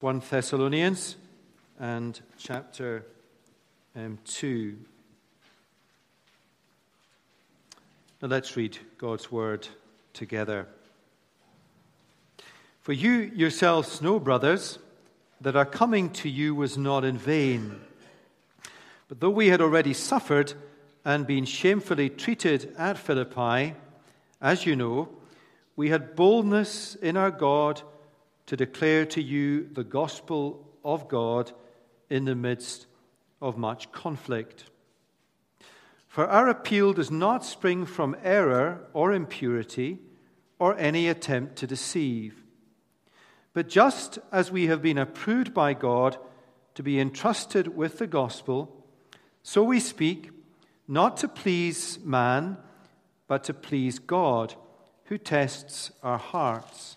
1 0.00 0.22
Thessalonians 0.28 1.16
and 1.80 2.20
chapter 2.36 3.06
um, 3.96 4.18
2. 4.26 4.76
Now 8.20 8.28
let's 8.28 8.58
read 8.58 8.76
God's 8.98 9.32
word 9.32 9.66
together. 10.12 10.68
For 12.82 12.92
you 12.92 13.32
yourselves 13.34 14.02
know, 14.02 14.20
brothers, 14.20 14.78
that 15.40 15.56
our 15.56 15.64
coming 15.64 16.10
to 16.10 16.28
you 16.28 16.54
was 16.54 16.76
not 16.76 17.02
in 17.02 17.16
vain. 17.16 17.80
But 19.08 19.20
though 19.20 19.30
we 19.30 19.48
had 19.48 19.62
already 19.62 19.94
suffered 19.94 20.52
and 21.06 21.26
been 21.26 21.46
shamefully 21.46 22.10
treated 22.10 22.74
at 22.76 22.98
Philippi, 22.98 23.74
as 24.42 24.66
you 24.66 24.76
know, 24.76 25.08
we 25.74 25.88
had 25.88 26.14
boldness 26.14 26.96
in 26.96 27.16
our 27.16 27.30
God 27.30 27.80
to 28.46 28.56
declare 28.56 29.04
to 29.06 29.22
you 29.22 29.68
the 29.72 29.84
gospel 29.84 30.66
of 30.84 31.08
God 31.08 31.52
in 32.08 32.24
the 32.24 32.34
midst 32.34 32.86
of 33.42 33.58
much 33.58 33.92
conflict. 33.92 34.64
For 36.06 36.26
our 36.26 36.48
appeal 36.48 36.92
does 36.92 37.10
not 37.10 37.44
spring 37.44 37.84
from 37.84 38.16
error 38.22 38.86
or 38.92 39.12
impurity 39.12 39.98
or 40.58 40.78
any 40.78 41.08
attempt 41.08 41.56
to 41.56 41.66
deceive. 41.66 42.42
But 43.52 43.68
just 43.68 44.18
as 44.32 44.50
we 44.50 44.66
have 44.66 44.82
been 44.82 44.98
approved 44.98 45.52
by 45.52 45.74
God 45.74 46.16
to 46.74 46.82
be 46.82 47.00
entrusted 47.00 47.76
with 47.76 47.98
the 47.98 48.06
gospel, 48.06 48.84
so 49.42 49.62
we 49.62 49.80
speak, 49.80 50.30
not 50.88 51.16
to 51.18 51.28
please 51.28 51.98
man, 52.04 52.58
but 53.28 53.44
to 53.44 53.54
please 53.54 53.98
God, 53.98 54.54
who 55.04 55.18
tests 55.18 55.90
our 56.02 56.18
hearts. 56.18 56.96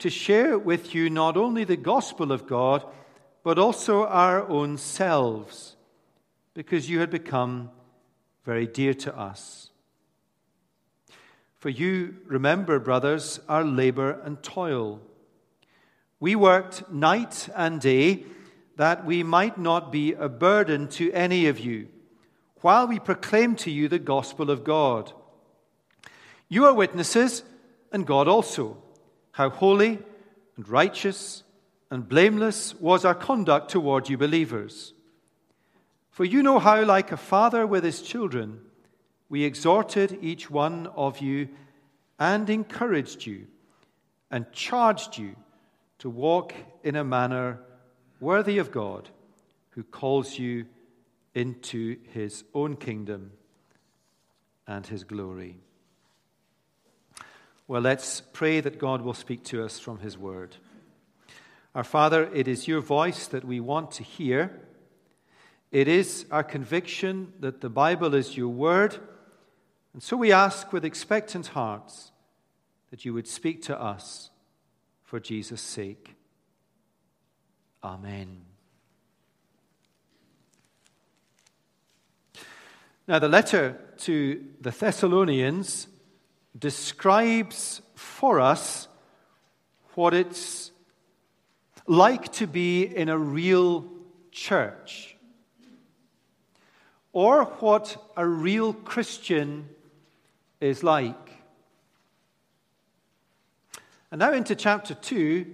to 0.00 0.10
share 0.10 0.58
with 0.58 0.94
you 0.94 1.10
not 1.10 1.36
only 1.36 1.64
the 1.64 1.76
gospel 1.76 2.32
of 2.32 2.46
God, 2.46 2.84
but 3.42 3.58
also 3.58 4.06
our 4.06 4.46
own 4.48 4.76
selves, 4.76 5.76
because 6.54 6.90
you 6.90 7.00
had 7.00 7.10
become 7.10 7.70
very 8.44 8.66
dear 8.66 8.92
to 8.94 9.16
us. 9.16 9.70
For 11.58 11.68
you, 11.68 12.16
remember, 12.26 12.78
brothers, 12.78 13.40
our 13.48 13.64
labor 13.64 14.20
and 14.24 14.42
toil. 14.42 15.00
We 16.18 16.34
worked 16.34 16.90
night 16.90 17.48
and 17.54 17.80
day 17.80 18.24
that 18.76 19.04
we 19.04 19.22
might 19.22 19.58
not 19.58 19.92
be 19.92 20.14
a 20.14 20.28
burden 20.28 20.88
to 20.88 21.12
any 21.12 21.46
of 21.46 21.58
you, 21.58 21.88
while 22.62 22.86
we 22.86 22.98
proclaim 22.98 23.56
to 23.56 23.70
you 23.70 23.88
the 23.88 23.98
gospel 23.98 24.50
of 24.50 24.64
God. 24.64 25.12
You 26.48 26.64
are 26.64 26.74
witnesses, 26.74 27.42
and 27.92 28.06
God 28.06 28.28
also 28.28 28.82
how 29.32 29.50
holy 29.50 29.98
and 30.56 30.68
righteous 30.68 31.42
and 31.90 32.08
blameless 32.08 32.74
was 32.74 33.04
our 33.04 33.14
conduct 33.14 33.70
toward 33.70 34.08
you 34.08 34.16
believers. 34.16 34.94
For 36.10 36.24
you 36.24 36.42
know 36.42 36.58
how, 36.58 36.84
like 36.84 37.12
a 37.12 37.16
father 37.16 37.66
with 37.66 37.84
his 37.84 38.02
children, 38.02 38.60
we 39.28 39.44
exhorted 39.44 40.18
each 40.20 40.50
one 40.50 40.88
of 40.88 41.20
you 41.20 41.48
and 42.18 42.50
encouraged 42.50 43.26
you 43.26 43.46
and 44.30 44.50
charged 44.52 45.18
you 45.18 45.34
to 45.98 46.10
walk 46.10 46.54
in 46.84 46.96
a 46.96 47.04
manner 47.04 47.58
worthy 48.20 48.58
of 48.58 48.70
God, 48.70 49.08
who 49.70 49.82
calls 49.82 50.38
you 50.38 50.66
into 51.34 51.96
his 52.12 52.44
own 52.54 52.76
kingdom 52.76 53.32
and 54.66 54.86
his 54.86 55.04
glory. 55.04 55.56
Well, 57.70 57.82
let's 57.82 58.20
pray 58.32 58.60
that 58.60 58.80
God 58.80 59.02
will 59.02 59.14
speak 59.14 59.44
to 59.44 59.64
us 59.64 59.78
from 59.78 60.00
His 60.00 60.18
Word. 60.18 60.56
Our 61.72 61.84
Father, 61.84 62.28
it 62.34 62.48
is 62.48 62.66
your 62.66 62.80
voice 62.80 63.28
that 63.28 63.44
we 63.44 63.60
want 63.60 63.92
to 63.92 64.02
hear. 64.02 64.60
It 65.70 65.86
is 65.86 66.26
our 66.32 66.42
conviction 66.42 67.32
that 67.38 67.60
the 67.60 67.70
Bible 67.70 68.12
is 68.16 68.36
your 68.36 68.48
Word. 68.48 68.96
And 69.92 70.02
so 70.02 70.16
we 70.16 70.32
ask 70.32 70.72
with 70.72 70.84
expectant 70.84 71.46
hearts 71.46 72.10
that 72.90 73.04
you 73.04 73.14
would 73.14 73.28
speak 73.28 73.62
to 73.66 73.80
us 73.80 74.30
for 75.04 75.20
Jesus' 75.20 75.62
sake. 75.62 76.16
Amen. 77.84 78.40
Now, 83.06 83.20
the 83.20 83.28
letter 83.28 83.78
to 83.98 84.44
the 84.60 84.72
Thessalonians 84.72 85.86
describes 86.58 87.82
for 87.94 88.40
us 88.40 88.88
what 89.94 90.14
it's 90.14 90.70
like 91.86 92.32
to 92.32 92.46
be 92.46 92.84
in 92.84 93.08
a 93.08 93.18
real 93.18 93.84
church, 94.30 95.16
or 97.12 97.44
what 97.44 97.96
a 98.16 98.26
real 98.26 98.72
Christian 98.72 99.68
is 100.60 100.82
like. 100.82 101.16
And 104.10 104.18
now 104.18 104.32
into 104.32 104.54
chapter 104.54 104.94
2, 104.94 105.46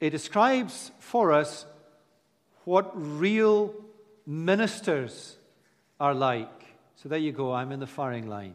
it 0.00 0.10
describes 0.10 0.90
for 0.98 1.32
us 1.32 1.66
what 2.64 2.90
real 2.94 3.74
ministers 4.26 5.36
are 6.00 6.14
like. 6.14 6.48
So 6.96 7.08
there 7.08 7.18
you 7.18 7.32
go, 7.32 7.52
I'm 7.52 7.72
in 7.72 7.80
the 7.80 7.86
firing 7.86 8.28
line. 8.28 8.54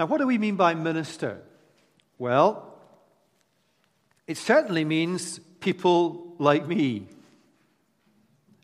Now, 0.00 0.06
what 0.06 0.16
do 0.16 0.26
we 0.26 0.38
mean 0.38 0.56
by 0.56 0.72
minister? 0.72 1.42
Well, 2.16 2.74
it 4.26 4.38
certainly 4.38 4.82
means 4.82 5.38
people 5.60 6.36
like 6.38 6.66
me. 6.66 7.06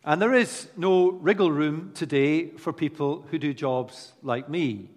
And 0.03 0.23
there 0.23 0.33
is 0.33 0.67
no 0.79 1.11
wriggle 1.11 1.53
room 1.53 1.91
today 1.93 2.53
for 2.53 2.73
people 2.73 3.27
who 3.31 3.39
do 3.39 3.53
jobs 3.53 4.15
like 4.23 4.49
me. 4.49 4.89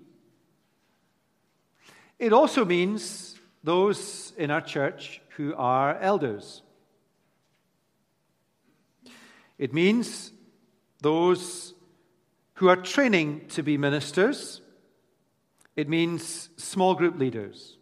It 2.17 2.31
also 2.31 2.63
means 2.63 3.35
those 3.61 4.31
in 4.37 4.49
our 4.49 4.61
church 4.61 5.19
who 5.35 5.53
are 5.55 5.97
elders. 5.99 6.61
It 9.57 9.73
means 9.73 10.31
those 11.01 11.73
who 12.53 12.69
are 12.69 12.77
training 12.77 13.49
to 13.49 13.61
be 13.61 13.77
ministers 13.77 14.61
it 15.79 15.87
means 15.87 16.49
small 16.57 16.93
group 16.93 17.17
leaders. 17.17 17.77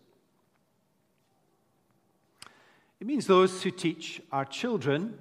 It 3.00 3.08
means 3.08 3.26
those 3.26 3.64
who 3.64 3.72
teach 3.72 4.22
our 4.32 4.46
children. 4.46 5.18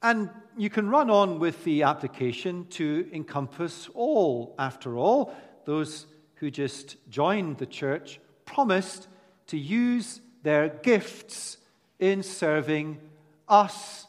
And 0.00 0.30
you 0.56 0.70
can 0.70 0.88
run 0.88 1.10
on 1.10 1.40
with 1.40 1.64
the 1.64 1.82
application 1.82 2.68
to 2.70 3.08
encompass 3.12 3.88
all, 3.92 4.54
after 4.56 4.96
all, 4.96 5.34
those 5.64 6.06
who 6.36 6.48
just 6.48 6.96
joined 7.10 7.58
the 7.58 7.66
church 7.66 8.20
promised 8.44 9.08
to 9.48 9.58
use 9.58 10.20
their 10.44 10.68
gifts 10.68 11.56
in 11.98 12.22
serving 12.22 13.00
us. 13.48 14.06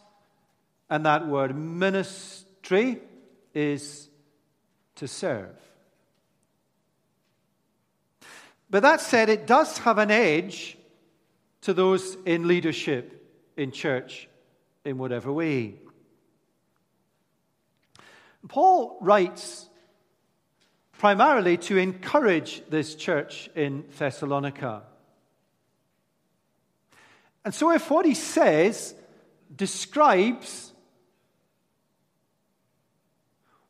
And 0.88 1.04
that 1.08 1.28
word 1.28 1.56
ministry 1.56 3.02
is 3.56 4.08
to 4.98 5.08
serve. 5.08 5.56
But 8.70 8.84
that 8.84 9.02
said, 9.02 9.30
it 9.30 9.48
does 9.48 9.80
have 9.80 9.98
an 9.98 10.12
edge 10.12 10.78
to 11.62 11.74
those 11.74 12.18
in 12.26 12.48
leadership 12.48 13.16
in 13.58 13.72
church 13.72 14.30
in 14.86 14.98
whatever 14.98 15.32
way. 15.34 15.76
Paul 18.48 18.98
writes 19.02 19.68
primarily 20.98 21.58
to 21.58 21.78
encourage 21.78 22.62
this 22.70 22.96
church 22.96 23.50
in 23.56 23.86
Thessalonica. 23.98 24.84
And 27.44 27.54
so, 27.54 27.72
if 27.72 27.90
what 27.90 28.06
he 28.06 28.14
says 28.14 28.94
describes 29.54 30.74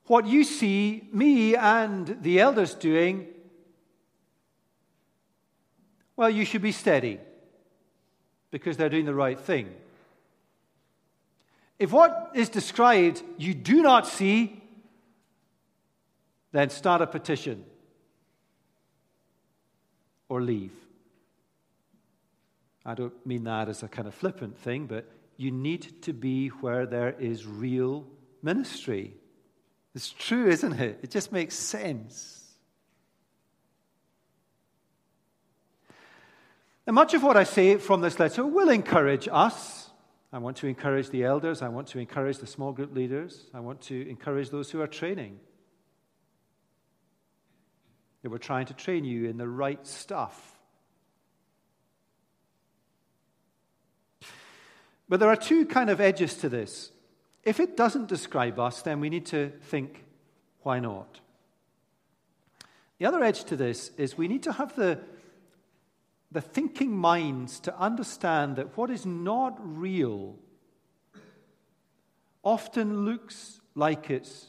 what 0.05 0.25
you 0.25 0.43
see 0.43 1.07
me 1.13 1.55
and 1.55 2.17
the 2.21 2.39
elders 2.39 2.73
doing 2.73 3.27
Well, 6.19 6.29
you 6.29 6.43
should 6.43 6.61
be 6.61 6.73
steady 6.73 7.17
because 8.51 8.75
they're 8.75 8.89
doing 8.89 9.05
the 9.05 9.13
right 9.13 9.39
thing. 9.39 9.73
If 11.79 11.93
what 11.93 12.31
is 12.35 12.49
described 12.49 13.23
you 13.37 13.53
do 13.53 13.81
not 13.81 14.05
see, 14.05 14.61
then 16.51 16.71
start 16.71 17.01
a 17.01 17.07
petition 17.07 17.63
or 20.27 20.41
leave. 20.41 20.73
I 22.85 22.95
don't 22.95 23.25
mean 23.25 23.45
that 23.45 23.69
as 23.69 23.81
a 23.81 23.87
kind 23.87 24.05
of 24.05 24.13
flippant 24.13 24.57
thing, 24.57 24.87
but 24.87 25.09
you 25.37 25.51
need 25.51 26.01
to 26.01 26.11
be 26.11 26.49
where 26.49 26.85
there 26.85 27.15
is 27.17 27.47
real 27.47 28.05
ministry. 28.41 29.13
It's 29.95 30.09
true, 30.11 30.49
isn't 30.49 30.81
it? 30.81 30.99
It 31.01 31.11
just 31.11 31.31
makes 31.31 31.55
sense. 31.55 32.48
And 36.89 36.95
much 36.95 37.13
of 37.13 37.21
what 37.21 37.37
I 37.37 37.43
say 37.43 37.77
from 37.77 38.01
this 38.01 38.19
letter 38.19 38.43
will 38.43 38.69
encourage 38.69 39.27
us. 39.31 39.91
I 40.33 40.39
want 40.39 40.57
to 40.57 40.65
encourage 40.65 41.11
the 41.11 41.23
elders. 41.23 41.61
I 41.61 41.67
want 41.67 41.87
to 41.89 41.99
encourage 41.99 42.39
the 42.39 42.47
small 42.47 42.71
group 42.71 42.95
leaders. 42.95 43.45
I 43.53 43.59
want 43.59 43.81
to 43.81 44.09
encourage 44.09 44.49
those 44.49 44.71
who 44.71 44.81
are 44.81 44.87
training. 44.87 45.39
That 48.23 48.31
we're 48.31 48.39
trying 48.39 48.65
to 48.65 48.73
train 48.73 49.05
you 49.05 49.29
in 49.29 49.37
the 49.37 49.47
right 49.47 49.85
stuff. 49.85 50.57
But 55.07 55.19
there 55.19 55.29
are 55.29 55.35
two 55.35 55.67
kind 55.67 55.91
of 55.91 56.01
edges 56.01 56.33
to 56.37 56.49
this. 56.49 56.89
If 57.43 57.59
it 57.59 57.77
doesn't 57.77 58.07
describe 58.07 58.57
us, 58.59 58.81
then 58.81 58.99
we 58.99 59.11
need 59.11 59.27
to 59.27 59.51
think, 59.61 60.05
why 60.63 60.79
not? 60.79 61.19
The 62.97 63.05
other 63.05 63.23
edge 63.23 63.43
to 63.43 63.55
this 63.55 63.91
is 63.95 64.17
we 64.17 64.27
need 64.27 64.41
to 64.41 64.53
have 64.53 64.75
the, 64.75 64.97
the 66.31 66.41
thinking 66.41 66.95
minds 66.95 67.59
to 67.61 67.77
understand 67.77 68.55
that 68.57 68.77
what 68.77 68.89
is 68.89 69.05
not 69.05 69.57
real 69.59 70.35
often 72.43 73.05
looks 73.05 73.61
like 73.75 74.09
it's 74.09 74.47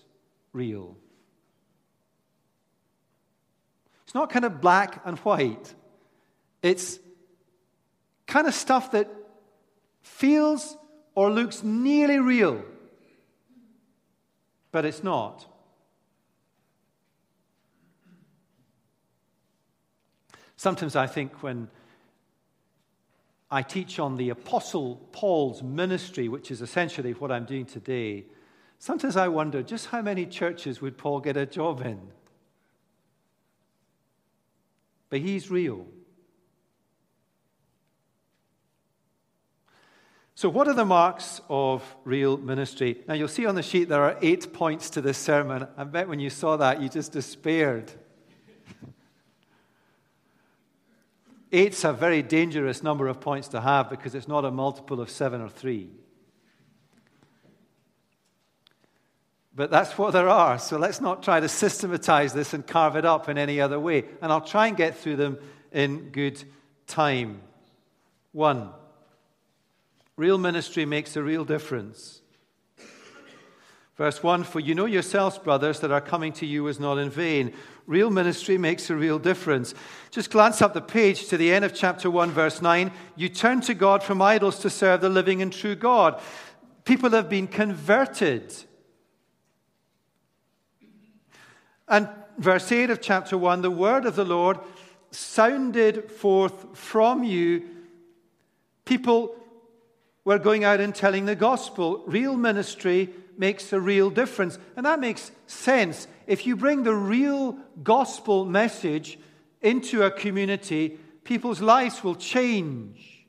real. 0.52 0.96
It's 4.04 4.14
not 4.14 4.30
kind 4.30 4.44
of 4.44 4.60
black 4.60 5.00
and 5.04 5.18
white. 5.20 5.74
It's 6.62 6.98
kind 8.26 8.46
of 8.46 8.54
stuff 8.54 8.92
that 8.92 9.08
feels 10.02 10.76
or 11.14 11.30
looks 11.30 11.62
nearly 11.62 12.18
real, 12.18 12.62
but 14.72 14.84
it's 14.84 15.02
not. 15.02 15.46
Sometimes 20.60 20.94
I 20.94 21.06
think 21.06 21.42
when 21.42 21.70
I 23.50 23.62
teach 23.62 23.98
on 23.98 24.18
the 24.18 24.28
Apostle 24.28 24.96
Paul's 25.10 25.62
ministry, 25.62 26.28
which 26.28 26.50
is 26.50 26.60
essentially 26.60 27.12
what 27.12 27.32
I'm 27.32 27.46
doing 27.46 27.64
today, 27.64 28.26
sometimes 28.78 29.16
I 29.16 29.28
wonder 29.28 29.62
just 29.62 29.86
how 29.86 30.02
many 30.02 30.26
churches 30.26 30.82
would 30.82 30.98
Paul 30.98 31.20
get 31.20 31.38
a 31.38 31.46
job 31.46 31.80
in? 31.80 31.98
But 35.08 35.20
he's 35.20 35.50
real. 35.50 35.86
So, 40.34 40.50
what 40.50 40.68
are 40.68 40.74
the 40.74 40.84
marks 40.84 41.40
of 41.48 41.82
real 42.04 42.36
ministry? 42.36 43.02
Now, 43.08 43.14
you'll 43.14 43.28
see 43.28 43.46
on 43.46 43.54
the 43.54 43.62
sheet 43.62 43.88
there 43.88 44.02
are 44.02 44.18
eight 44.20 44.52
points 44.52 44.90
to 44.90 45.00
this 45.00 45.16
sermon. 45.16 45.66
I 45.78 45.84
bet 45.84 46.06
when 46.06 46.20
you 46.20 46.28
saw 46.28 46.58
that, 46.58 46.82
you 46.82 46.90
just 46.90 47.12
despaired. 47.12 47.90
Eight's 51.52 51.82
a 51.84 51.92
very 51.92 52.22
dangerous 52.22 52.82
number 52.82 53.08
of 53.08 53.20
points 53.20 53.48
to 53.48 53.60
have 53.60 53.90
because 53.90 54.14
it's 54.14 54.28
not 54.28 54.44
a 54.44 54.50
multiple 54.50 55.00
of 55.00 55.10
seven 55.10 55.40
or 55.40 55.48
three. 55.48 55.90
But 59.54 59.70
that's 59.70 59.98
what 59.98 60.12
there 60.12 60.28
are. 60.28 60.58
So 60.58 60.78
let's 60.78 61.00
not 61.00 61.22
try 61.22 61.40
to 61.40 61.48
systematize 61.48 62.32
this 62.32 62.54
and 62.54 62.64
carve 62.64 62.96
it 62.96 63.04
up 63.04 63.28
in 63.28 63.36
any 63.36 63.60
other 63.60 63.80
way. 63.80 64.04
And 64.22 64.30
I'll 64.30 64.40
try 64.40 64.68
and 64.68 64.76
get 64.76 64.96
through 64.96 65.16
them 65.16 65.38
in 65.72 66.10
good 66.10 66.42
time. 66.86 67.42
One, 68.32 68.70
real 70.16 70.38
ministry 70.38 70.84
makes 70.84 71.16
a 71.16 71.22
real 71.22 71.44
difference. 71.44 72.19
Verse 74.00 74.22
1 74.22 74.44
For 74.44 74.60
you 74.60 74.74
know 74.74 74.86
yourselves, 74.86 75.36
brothers, 75.36 75.80
that 75.80 75.92
our 75.92 76.00
coming 76.00 76.32
to 76.32 76.46
you 76.46 76.62
was 76.64 76.80
not 76.80 76.96
in 76.96 77.10
vain. 77.10 77.52
Real 77.86 78.08
ministry 78.08 78.56
makes 78.56 78.88
a 78.88 78.96
real 78.96 79.18
difference. 79.18 79.74
Just 80.10 80.30
glance 80.30 80.62
up 80.62 80.72
the 80.72 80.80
page 80.80 81.28
to 81.28 81.36
the 81.36 81.52
end 81.52 81.66
of 81.66 81.74
chapter 81.74 82.10
1, 82.10 82.30
verse 82.30 82.62
9. 82.62 82.90
You 83.14 83.28
turn 83.28 83.60
to 83.60 83.74
God 83.74 84.02
from 84.02 84.22
idols 84.22 84.60
to 84.60 84.70
serve 84.70 85.02
the 85.02 85.10
living 85.10 85.42
and 85.42 85.52
true 85.52 85.74
God. 85.74 86.18
People 86.86 87.10
have 87.10 87.28
been 87.28 87.46
converted. 87.46 88.54
And 91.86 92.08
verse 92.38 92.72
8 92.72 92.88
of 92.88 93.02
chapter 93.02 93.36
1 93.36 93.60
the 93.60 93.70
word 93.70 94.06
of 94.06 94.16
the 94.16 94.24
Lord 94.24 94.60
sounded 95.10 96.10
forth 96.10 96.74
from 96.74 97.22
you. 97.22 97.68
People 98.86 99.36
were 100.24 100.38
going 100.38 100.64
out 100.64 100.80
and 100.80 100.94
telling 100.94 101.26
the 101.26 101.36
gospel. 101.36 102.02
Real 102.06 102.34
ministry 102.34 103.10
makes 103.40 103.72
a 103.72 103.80
real 103.80 104.10
difference. 104.10 104.58
And 104.76 104.84
that 104.86 105.00
makes 105.00 105.32
sense. 105.46 106.06
If 106.26 106.46
you 106.46 106.54
bring 106.54 106.84
the 106.84 106.94
real 106.94 107.56
gospel 107.82 108.44
message 108.44 109.18
into 109.62 110.02
a 110.02 110.10
community, 110.10 110.98
people's 111.24 111.60
lives 111.60 112.04
will 112.04 112.14
change. 112.14 113.26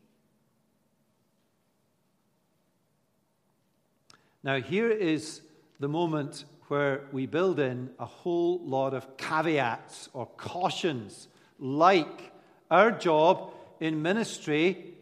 Now, 4.43 4.59
here 4.59 4.89
is 4.89 5.41
the 5.79 5.87
moment 5.87 6.45
where 6.67 7.05
we 7.11 7.25
build 7.25 7.59
in 7.59 7.91
a 7.97 8.05
whole 8.05 8.59
lot 8.65 8.93
of 8.93 9.17
caveats 9.17 10.09
or 10.13 10.25
cautions, 10.37 11.27
like 11.57 12.31
our 12.69 12.91
job 12.91 13.53
in 13.79 14.01
ministry, 14.01 14.95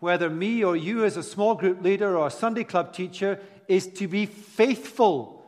whether 0.00 0.28
me 0.28 0.62
or 0.62 0.76
you 0.76 1.04
as 1.04 1.16
a 1.16 1.22
small 1.22 1.54
group 1.54 1.82
leader 1.82 2.18
or 2.18 2.26
a 2.26 2.30
Sunday 2.30 2.64
club 2.64 2.92
teacher, 2.92 3.40
is 3.68 3.86
to 3.86 4.08
be 4.08 4.26
faithful. 4.26 5.44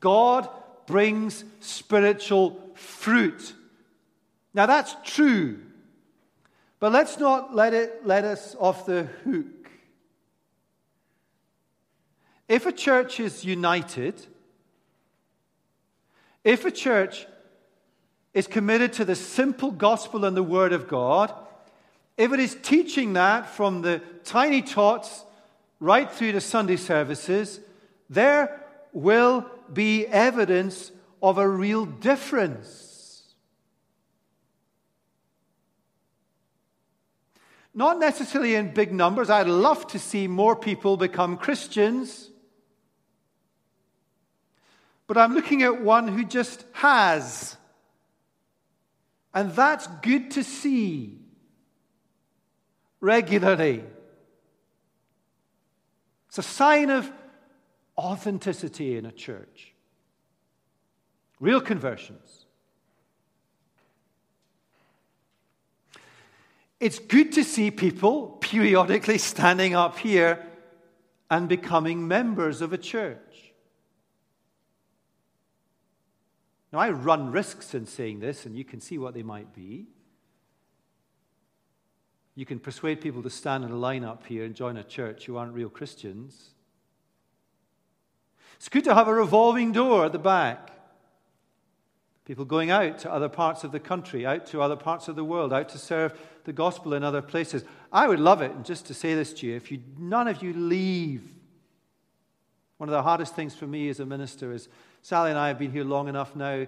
God 0.00 0.48
brings 0.86 1.44
spiritual 1.60 2.60
fruit. 2.74 3.54
Now 4.52 4.66
that's 4.66 4.94
true. 5.04 5.60
But 6.80 6.92
let's 6.92 7.18
not 7.18 7.54
let 7.54 7.72
it 7.72 8.06
let 8.06 8.24
us 8.24 8.54
off 8.58 8.86
the 8.86 9.04
hook. 9.24 9.46
If 12.48 12.66
a 12.66 12.72
church 12.72 13.20
is 13.20 13.44
united, 13.44 14.26
if 16.42 16.64
a 16.64 16.70
church 16.70 17.26
is 18.34 18.46
committed 18.46 18.92
to 18.94 19.04
the 19.04 19.14
simple 19.14 19.70
gospel 19.70 20.24
and 20.24 20.36
the 20.36 20.42
word 20.42 20.72
of 20.72 20.88
God, 20.88 21.32
if 22.16 22.32
it 22.32 22.40
is 22.40 22.56
teaching 22.62 23.14
that 23.14 23.48
from 23.48 23.82
the 23.82 24.02
tiny 24.24 24.60
tots 24.60 25.23
right 25.84 26.10
through 26.10 26.32
to 26.32 26.40
Sunday 26.40 26.76
services, 26.76 27.60
there 28.08 28.64
will 28.94 29.44
be 29.70 30.06
evidence 30.06 30.90
of 31.22 31.36
a 31.36 31.46
real 31.46 31.84
difference. 31.84 33.34
Not 37.74 37.98
necessarily 37.98 38.54
in 38.54 38.72
big 38.72 38.94
numbers. 38.94 39.28
I'd 39.28 39.46
love 39.46 39.86
to 39.88 39.98
see 39.98 40.26
more 40.26 40.56
people 40.56 40.96
become 40.96 41.36
Christians. 41.36 42.30
But 45.06 45.18
I'm 45.18 45.34
looking 45.34 45.62
at 45.64 45.82
one 45.82 46.08
who 46.08 46.24
just 46.24 46.64
has. 46.72 47.58
And 49.34 49.52
that's 49.52 49.86
good 50.00 50.30
to 50.30 50.44
see 50.44 51.18
regularly. 53.02 53.84
It's 56.34 56.48
a 56.48 56.50
sign 56.50 56.90
of 56.90 57.12
authenticity 57.96 58.96
in 58.96 59.06
a 59.06 59.12
church, 59.12 59.72
real 61.38 61.60
conversions. 61.60 62.46
It's 66.80 66.98
good 66.98 67.30
to 67.34 67.44
see 67.44 67.70
people 67.70 68.36
periodically 68.40 69.18
standing 69.18 69.76
up 69.76 69.96
here 69.96 70.44
and 71.30 71.48
becoming 71.48 72.08
members 72.08 72.62
of 72.62 72.72
a 72.72 72.78
church. 72.78 73.52
Now, 76.72 76.80
I 76.80 76.90
run 76.90 77.30
risks 77.30 77.74
in 77.74 77.86
saying 77.86 78.18
this, 78.18 78.44
and 78.44 78.56
you 78.56 78.64
can 78.64 78.80
see 78.80 78.98
what 78.98 79.14
they 79.14 79.22
might 79.22 79.54
be. 79.54 79.86
You 82.34 82.44
can 82.44 82.58
persuade 82.58 83.00
people 83.00 83.22
to 83.22 83.30
stand 83.30 83.64
in 83.64 83.70
a 83.70 83.76
line 83.76 84.04
up 84.04 84.26
here 84.26 84.44
and 84.44 84.54
join 84.54 84.76
a 84.76 84.84
church 84.84 85.26
who 85.26 85.36
aren't 85.36 85.54
real 85.54 85.68
Christians. 85.68 86.50
It's 88.56 88.68
good 88.68 88.84
to 88.84 88.94
have 88.94 89.08
a 89.08 89.14
revolving 89.14 89.72
door 89.72 90.04
at 90.04 90.12
the 90.12 90.18
back. 90.18 90.70
People 92.24 92.46
going 92.46 92.70
out 92.70 92.98
to 93.00 93.12
other 93.12 93.28
parts 93.28 93.64
of 93.64 93.72
the 93.72 93.78
country, 93.78 94.24
out 94.24 94.46
to 94.46 94.62
other 94.62 94.76
parts 94.76 95.08
of 95.08 95.16
the 95.16 95.24
world, 95.24 95.52
out 95.52 95.68
to 95.70 95.78
serve 95.78 96.18
the 96.44 96.52
gospel 96.52 96.94
in 96.94 97.04
other 97.04 97.20
places. 97.20 97.64
I 97.92 98.08
would 98.08 98.20
love 98.20 98.40
it, 98.40 98.50
and 98.50 98.64
just 98.64 98.86
to 98.86 98.94
say 98.94 99.14
this 99.14 99.34
to 99.34 99.46
you, 99.46 99.56
if 99.56 99.70
you, 99.70 99.82
none 99.98 100.26
of 100.26 100.42
you 100.42 100.54
leave, 100.54 101.22
one 102.78 102.88
of 102.88 102.94
the 102.94 103.02
hardest 103.02 103.36
things 103.36 103.54
for 103.54 103.66
me 103.66 103.90
as 103.90 104.00
a 104.00 104.06
minister 104.06 104.52
is 104.52 104.68
Sally 105.02 105.30
and 105.30 105.38
I 105.38 105.48
have 105.48 105.58
been 105.58 105.70
here 105.70 105.84
long 105.84 106.08
enough 106.08 106.34
now, 106.34 106.66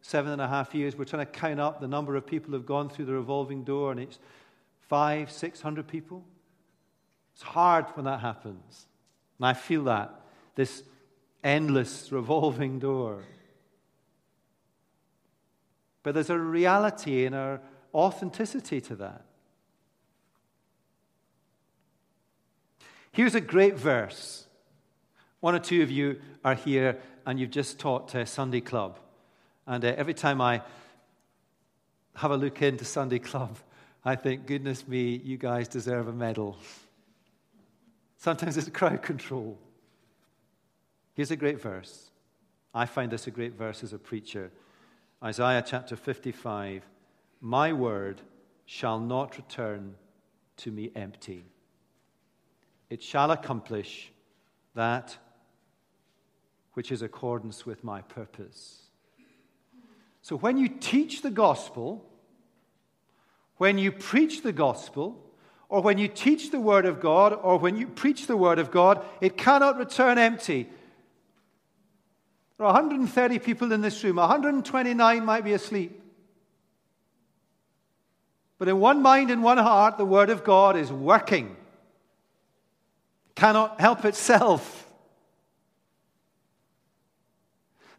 seven 0.00 0.32
and 0.32 0.40
a 0.40 0.48
half 0.48 0.74
years. 0.74 0.96
We're 0.96 1.04
trying 1.04 1.26
to 1.26 1.32
count 1.32 1.60
up 1.60 1.80
the 1.80 1.88
number 1.88 2.16
of 2.16 2.26
people 2.26 2.48
who 2.48 2.56
have 2.56 2.66
gone 2.66 2.88
through 2.88 3.04
the 3.04 3.12
revolving 3.12 3.62
door, 3.62 3.90
and 3.90 4.00
it's 4.00 4.18
five, 4.88 5.30
six 5.30 5.60
hundred 5.60 5.86
people. 5.86 6.24
It's 7.34 7.42
hard 7.42 7.86
when 7.94 8.04
that 8.04 8.20
happens. 8.20 8.86
And 9.38 9.46
I 9.46 9.54
feel 9.54 9.84
that, 9.84 10.20
this 10.54 10.82
endless 11.42 12.12
revolving 12.12 12.78
door. 12.78 13.24
But 16.02 16.14
there's 16.14 16.30
a 16.30 16.38
reality 16.38 17.26
and 17.26 17.34
an 17.34 17.60
authenticity 17.92 18.80
to 18.82 18.96
that. 18.96 19.24
Here's 23.10 23.34
a 23.34 23.40
great 23.40 23.78
verse. 23.78 24.46
One 25.40 25.54
or 25.54 25.60
two 25.60 25.82
of 25.82 25.90
you 25.90 26.20
are 26.44 26.54
here 26.54 26.98
and 27.26 27.38
you've 27.38 27.50
just 27.50 27.78
taught 27.78 28.14
uh, 28.14 28.24
Sunday 28.24 28.60
Club. 28.60 28.98
And 29.66 29.84
uh, 29.84 29.94
every 29.96 30.14
time 30.14 30.40
I 30.40 30.62
have 32.16 32.30
a 32.30 32.36
look 32.36 32.60
into 32.62 32.84
Sunday 32.84 33.18
Club, 33.18 33.56
I 34.04 34.16
think, 34.16 34.46
goodness 34.46 34.86
me, 34.86 35.16
you 35.24 35.38
guys 35.38 35.66
deserve 35.66 36.08
a 36.08 36.12
medal. 36.12 36.58
Sometimes 38.18 38.58
it's 38.58 38.68
crowd 38.72 39.02
control. 39.02 39.58
Here's 41.14 41.30
a 41.30 41.36
great 41.36 41.60
verse. 41.60 42.10
I 42.74 42.84
find 42.84 43.10
this 43.10 43.26
a 43.26 43.30
great 43.30 43.54
verse 43.54 43.82
as 43.82 43.92
a 43.92 43.98
preacher. 43.98 44.50
Isaiah 45.22 45.64
chapter 45.66 45.96
55 45.96 46.82
My 47.40 47.72
word 47.72 48.20
shall 48.66 48.98
not 48.98 49.36
return 49.36 49.94
to 50.58 50.70
me 50.70 50.90
empty, 50.94 51.46
it 52.90 53.02
shall 53.02 53.30
accomplish 53.30 54.12
that 54.74 55.16
which 56.74 56.92
is 56.92 57.02
accordance 57.02 57.64
with 57.64 57.84
my 57.84 58.02
purpose. 58.02 58.82
So 60.22 60.36
when 60.36 60.56
you 60.56 60.68
teach 60.68 61.22
the 61.22 61.30
gospel, 61.30 62.04
when 63.56 63.78
you 63.78 63.92
preach 63.92 64.42
the 64.42 64.52
gospel, 64.52 65.20
or 65.68 65.80
when 65.80 65.98
you 65.98 66.08
teach 66.08 66.50
the 66.50 66.60
word 66.60 66.86
of 66.86 67.00
God, 67.00 67.38
or 67.42 67.58
when 67.58 67.76
you 67.76 67.86
preach 67.86 68.26
the 68.26 68.36
word 68.36 68.58
of 68.58 68.70
God, 68.70 69.04
it 69.20 69.36
cannot 69.36 69.78
return 69.78 70.18
empty. 70.18 70.68
There 72.58 72.66
are 72.66 72.72
130 72.72 73.38
people 73.40 73.72
in 73.72 73.80
this 73.80 74.02
room, 74.04 74.16
129 74.16 75.24
might 75.24 75.44
be 75.44 75.52
asleep. 75.52 76.00
But 78.58 78.68
in 78.68 78.78
one 78.78 79.02
mind 79.02 79.30
and 79.30 79.42
one 79.42 79.58
heart, 79.58 79.98
the 79.98 80.04
Word 80.04 80.30
of 80.30 80.44
God 80.44 80.76
is 80.76 80.90
working, 80.92 81.56
cannot 83.34 83.80
help 83.80 84.04
itself. 84.04 84.88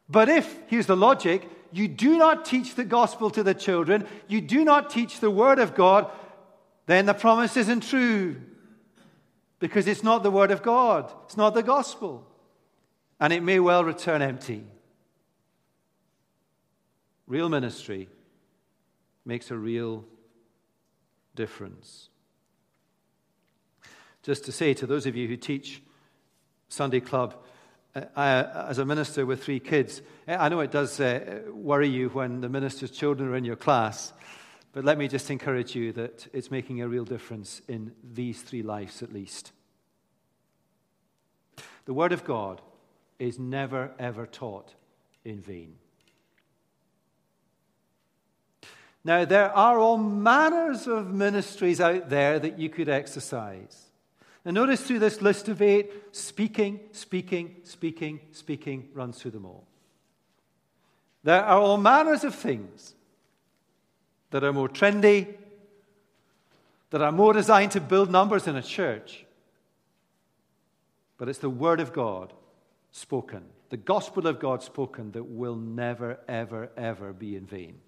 But 0.08 0.30
if, 0.30 0.58
here's 0.68 0.86
the 0.86 0.96
logic, 0.96 1.50
you 1.76 1.88
do 1.88 2.18
not 2.18 2.46
teach 2.46 2.76
the 2.76 2.84
gospel 2.84 3.30
to 3.32 3.44
the 3.44 3.54
children, 3.54 4.08
you 4.28 4.42
do 4.42 4.64
not 4.64 4.90
teach 4.90 5.20
the 5.20 5.32
Word 5.32 5.60
of 5.60 5.76
God, 5.76 6.10
then 6.86 7.06
the 7.06 7.14
promise 7.14 7.58
isn't 7.58 7.82
true. 7.82 8.38
Because 9.60 9.88
it's 9.88 10.04
not 10.04 10.24
the 10.24 10.32
Word 10.32 10.52
of 10.52 10.62
God, 10.62 11.12
it's 11.26 11.38
not 11.38 11.54
the 11.54 11.64
gospel 11.64 12.28
and 13.20 13.32
it 13.32 13.44
may 13.44 13.60
well 13.60 13.84
return 13.84 14.22
empty. 14.22 14.64
Real 17.28 17.50
ministry 17.50 18.10
makes 19.26 19.50
a 19.52 19.58
real 19.58 20.06
difference. 21.34 22.10
Just 24.22 24.46
to 24.46 24.52
say 24.52 24.74
to 24.74 24.86
those 24.86 25.06
of 25.06 25.16
you 25.16 25.28
who 25.28 25.38
teach 25.38 25.82
Sunday 26.68 27.00
Club, 27.00 27.36
I, 27.96 28.44
as 28.70 28.78
a 28.78 28.86
minister 28.86 29.26
with 29.26 29.44
three 29.44 29.60
kids, 29.60 30.02
I 30.28 30.50
know 30.50 30.60
it 30.60 30.72
does 30.72 31.00
uh, 31.00 31.44
worry 31.54 31.88
you 31.88 32.10
when 32.10 32.42
the 32.42 32.50
minister's 32.50 32.92
children 32.92 33.30
are 33.30 33.36
in 33.38 33.46
your 33.46 33.56
class, 33.56 34.12
but 34.74 34.84
let 34.84 34.98
me 34.98 35.08
just 35.08 35.32
encourage 35.32 35.76
you 35.76 35.94
that 35.94 36.28
it's 36.34 36.52
making 36.52 36.82
a 36.82 36.88
real 36.88 37.06
difference 37.06 37.62
in 37.68 37.94
these 38.04 38.42
three 38.42 38.64
lives 38.64 39.02
at 39.02 39.14
least. 39.14 39.54
The 41.86 41.94
Word 41.94 42.12
of 42.12 42.26
God 42.26 42.62
is 43.18 43.40
never, 43.40 43.92
ever 43.98 44.26
taught 44.26 44.74
in 45.24 45.40
vain. 45.40 45.76
Now, 49.06 49.24
there 49.24 49.56
are 49.56 49.78
all 49.78 49.98
manners 49.98 50.88
of 50.88 51.14
ministries 51.14 51.80
out 51.80 52.10
there 52.10 52.40
that 52.40 52.60
you 52.60 52.70
could 52.70 52.90
exercise. 52.90 53.85
And 54.46 54.54
notice 54.54 54.82
through 54.82 55.00
this 55.00 55.24
list 55.24 55.50
of 55.50 55.62
eight, 55.62 55.92
speaking, 56.12 56.80
speaking, 56.92 57.56
speaking, 57.64 58.20
speaking 58.32 58.90
runs 58.94 59.20
through 59.20 59.32
them 59.32 59.46
all. 59.46 59.66
There 61.24 61.44
are 61.44 61.60
all 61.60 61.78
manners 61.78 62.24
of 62.24 62.36
things 62.36 62.94
that 64.30 64.44
are 64.44 64.54
more 64.54 64.70
trendy, 64.70 65.34
that 66.92 67.02
are 67.02 67.12
more 67.12 67.34
designed 67.34 67.72
to 67.72 67.82
build 67.82 68.12
numbers 68.12 68.46
in 68.46 68.56
a 68.56 68.62
church. 68.62 69.26
But 71.18 71.28
it's 71.28 71.40
the 71.40 71.50
Word 71.50 71.80
of 71.80 71.92
God 71.92 72.32
spoken, 72.92 73.44
the 73.70 73.78
gospel 73.78 74.28
of 74.28 74.40
God 74.40 74.62
spoken, 74.62 75.12
that 75.14 75.24
will 75.24 75.56
never, 75.56 76.20
ever, 76.28 76.70
ever 76.78 77.14
be 77.14 77.36
in 77.36 77.48
vain. 77.48 77.80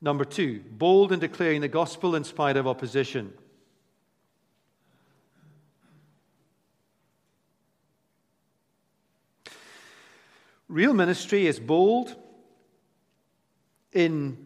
Number 0.00 0.24
two, 0.24 0.62
bold 0.70 1.12
in 1.12 1.20
declaring 1.20 1.60
the 1.60 1.68
gospel 1.68 2.14
in 2.14 2.24
spite 2.24 2.56
of 2.56 2.66
opposition. 2.66 3.34
Real 10.74 10.92
ministry 10.92 11.46
is 11.46 11.60
bold 11.60 12.16
in 13.92 14.36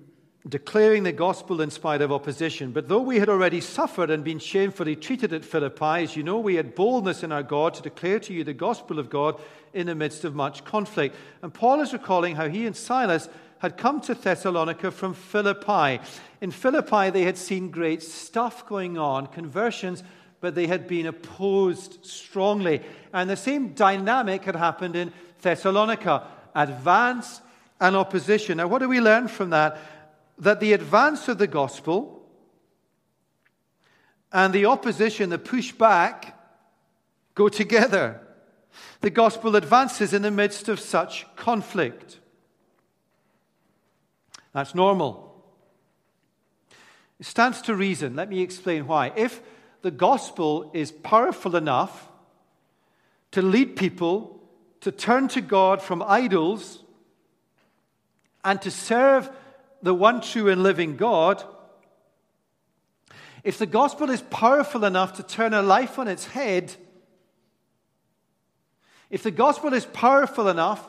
declaring 0.47 1.04
the 1.04 1.12
gospel 1.12 1.62
in 1.62 1.70
spite 1.70 2.02
of 2.02 2.12
opposition. 2.12 2.70
But 2.70 2.87
though 2.87 3.00
we 3.00 3.18
had 3.18 3.30
already 3.30 3.62
suffered 3.62 4.11
and 4.11 4.23
been 4.23 4.38
shamefully 4.38 4.94
treated 4.94 5.32
at 5.32 5.42
Philippi, 5.42 6.02
as 6.02 6.16
you 6.16 6.23
know, 6.23 6.38
we 6.38 6.56
had 6.56 6.75
boldness 6.75 7.23
in 7.23 7.32
our 7.32 7.42
God 7.42 7.73
to 7.73 7.82
declare 7.82 8.20
to 8.20 8.35
you 8.35 8.44
the 8.44 8.52
gospel 8.52 8.99
of 8.99 9.08
God 9.08 9.40
in 9.73 9.87
the 9.87 9.94
midst 9.94 10.23
of 10.23 10.35
much 10.35 10.66
conflict. 10.66 11.16
And 11.40 11.54
Paul 11.54 11.80
is 11.80 11.94
recalling 11.94 12.37
how 12.37 12.47
he 12.47 12.66
and 12.66 12.76
Silas 12.76 13.30
had 13.61 13.78
come 13.78 14.02
to 14.02 14.12
Thessalonica 14.12 14.90
from 14.90 15.14
Philippi. 15.14 15.99
In 16.42 16.50
Philippi, 16.50 17.08
they 17.08 17.25
had 17.25 17.38
seen 17.38 17.70
great 17.70 18.02
stuff 18.02 18.66
going 18.66 18.99
on, 18.99 19.28
conversions, 19.28 20.04
but 20.42 20.54
they 20.54 20.66
had 20.66 20.87
been 20.87 21.06
opposed 21.06 22.04
strongly. 22.04 22.82
And 23.14 23.30
the 23.30 23.37
same 23.37 23.73
dynamic 23.73 24.44
had 24.44 24.56
happened 24.56 24.94
in 24.94 25.11
Thessalonica 25.42 26.26
advance 26.54 27.40
and 27.80 27.95
opposition. 27.97 28.59
Now, 28.59 28.66
what 28.66 28.80
do 28.80 28.88
we 28.88 29.00
learn 29.00 29.28
from 29.28 29.50
that? 29.50 29.78
that 30.38 30.61
the 30.61 30.73
advance 30.73 31.28
of 31.28 31.38
the 31.38 31.47
gospel 31.47 32.23
and 34.33 34.52
the 34.52 34.66
opposition, 34.66 35.30
the 35.30 35.38
pushback, 35.38 36.33
go 37.35 37.49
together. 37.49 38.21
The 39.00 39.11
gospel 39.11 39.57
advances 39.57 40.12
in 40.12 40.23
the 40.23 40.30
midst 40.30 40.68
of 40.68 40.78
such 40.78 41.26
conflict. 41.35 42.21
That's 44.52 44.75
normal. 44.75 45.25
It 47.18 47.26
stands 47.26 47.62
to 47.62 47.75
reason. 47.75 48.14
Let 48.14 48.28
me 48.28 48.40
explain 48.40 48.87
why. 48.87 49.12
If 49.16 49.40
the 49.83 49.90
gospel 49.90 50.71
is 50.73 50.92
powerful 50.92 51.57
enough 51.57 52.09
to 53.33 53.42
lead 53.42 53.76
people 53.76 54.38
to 54.80 54.92
turn 54.92 55.28
to 55.28 55.40
God 55.40 55.82
from 55.82 56.02
idols 56.06 56.82
and 58.44 58.61
to 58.62 58.70
serve 58.70 59.28
the 59.82 59.94
one 59.94 60.20
true 60.20 60.49
and 60.49 60.62
living 60.62 60.97
God, 60.97 61.42
if 63.44 63.58
the 63.58 63.66
gospel 63.66 64.11
is 64.11 64.23
powerful 64.23 64.85
enough 64.85 65.14
to 65.14 65.23
turn 65.23 65.54
a 65.54 65.62
life 65.62 65.99
on 65.99 66.08
its 66.08 66.26
head, 66.26 66.75
if 69.11 69.23
the 69.23 69.30
gospel 69.30 69.73
is 69.73 69.87
powerful 69.87 70.49
enough 70.49 70.87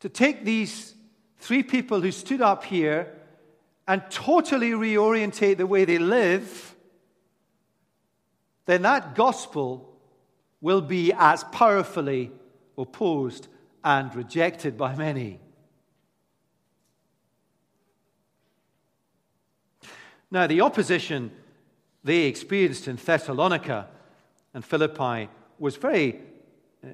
to 0.00 0.08
take 0.08 0.44
these 0.44 0.94
three 1.38 1.62
people 1.62 2.00
who 2.00 2.12
stood 2.12 2.40
up 2.40 2.64
here 2.64 3.12
and 3.88 4.02
totally 4.10 4.72
reorientate 4.72 5.56
the 5.56 5.66
way 5.66 5.84
they 5.84 5.98
live, 5.98 6.74
then 8.66 8.82
that 8.82 9.14
gospel 9.14 9.95
will 10.60 10.80
be 10.80 11.12
as 11.12 11.44
powerfully 11.44 12.30
opposed 12.78 13.48
and 13.84 14.14
rejected 14.14 14.76
by 14.76 14.94
many. 14.94 15.38
Now, 20.30 20.46
the 20.46 20.60
opposition 20.60 21.30
they 22.02 22.24
experienced 22.24 22.88
in 22.88 22.96
Thessalonica 22.96 23.88
and 24.54 24.64
Philippi 24.64 25.28
was 25.58 25.76
very 25.76 26.20
uh, 26.84 26.88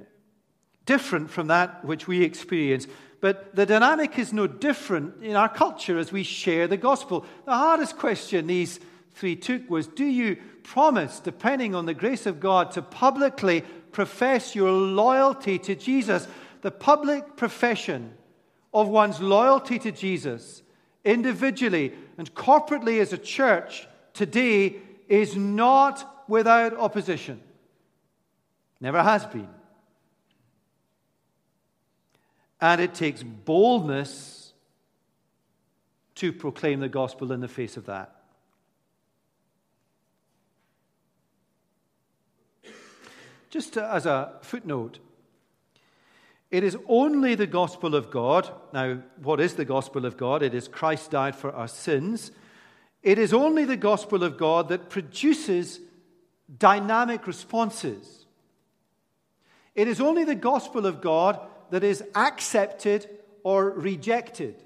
different 0.85 1.31
from 1.31 1.47
that 1.49 1.85
which 1.85 2.07
we 2.07 2.23
experience. 2.23 2.87
But 3.21 3.55
the 3.55 3.67
dynamic 3.67 4.19
is 4.19 4.33
no 4.33 4.47
different 4.47 5.23
in 5.23 5.37
our 5.37 5.49
culture 5.49 5.99
as 5.99 6.13
we 6.13 6.25
share 6.25 6.67
the 6.67 6.77
gospel. 6.77 7.25
The 7.45 7.53
hardest 7.53 7.97
question 7.97 8.47
these 8.47 8.81
three 9.15 9.37
took 9.37 9.69
was 9.69 9.87
Do 9.87 10.05
you 10.05 10.37
promise, 10.63 11.21
depending 11.21 11.75
on 11.75 11.87
the 11.87 11.95
grace 11.95 12.27
of 12.27 12.41
God, 12.41 12.71
to 12.73 12.83
publicly 12.83 13.63
profess 13.93 14.55
your 14.55 14.71
loyalty 14.71 15.59
to 15.61 15.75
Jesus? 15.75 16.27
The 16.63 16.71
public 16.71 17.37
profession 17.37 18.15
of 18.73 18.89
one's 18.89 19.21
loyalty 19.21 19.79
to 19.81 19.93
Jesus, 19.93 20.63
individually 21.05 21.93
and 22.17 22.33
corporately 22.35 23.01
as 23.01 23.13
a 23.13 23.19
church 23.19 23.87
today, 24.15 24.77
is 25.09 25.37
not 25.37 26.25
without 26.29 26.77
opposition. 26.79 27.41
Never 28.81 29.03
has 29.03 29.27
been. 29.27 29.49
And 32.61 32.81
it 32.81 32.95
takes 32.95 33.23
boldness 33.23 34.53
to 36.15 36.33
proclaim 36.33 36.81
the 36.81 36.89
gospel 36.89 37.33
in 37.33 37.41
the 37.41 37.49
face 37.49 37.77
of 37.77 37.87
that. 37.87 38.22
Just 43.53 43.77
as 43.77 44.07
a 44.07 44.33
footnote, 44.41 44.99
it 46.51 46.65
is 46.65 46.75
only 46.89 47.35
the 47.35 47.47
gospel 47.47 47.95
of 47.95 48.11
God. 48.11 48.51
Now, 48.73 49.03
what 49.23 49.41
is 49.41 49.57
the 49.57 49.67
gospel 49.67 50.07
of 50.07 50.17
God? 50.17 50.43
It 50.43 50.55
is 50.55 50.69
Christ 50.69 51.11
died 51.11 51.37
for 51.37 51.53
our 51.53 51.69
sins. 51.69 52.31
It 53.03 53.19
is 53.19 53.35
only 53.35 53.67
the 53.67 53.77
gospel 53.77 54.25
of 54.25 54.39
God 54.39 54.71
that 54.71 54.89
produces 54.89 55.81
dynamic 56.59 57.27
responses. 57.27 58.25
It 59.75 59.87
is 59.87 60.01
only 60.01 60.25
the 60.25 60.35
gospel 60.35 60.87
of 60.87 61.03
God 61.03 61.39
that 61.69 61.85
is 61.85 62.03
accepted 62.15 63.07
or 63.43 63.69
rejected. 63.69 64.63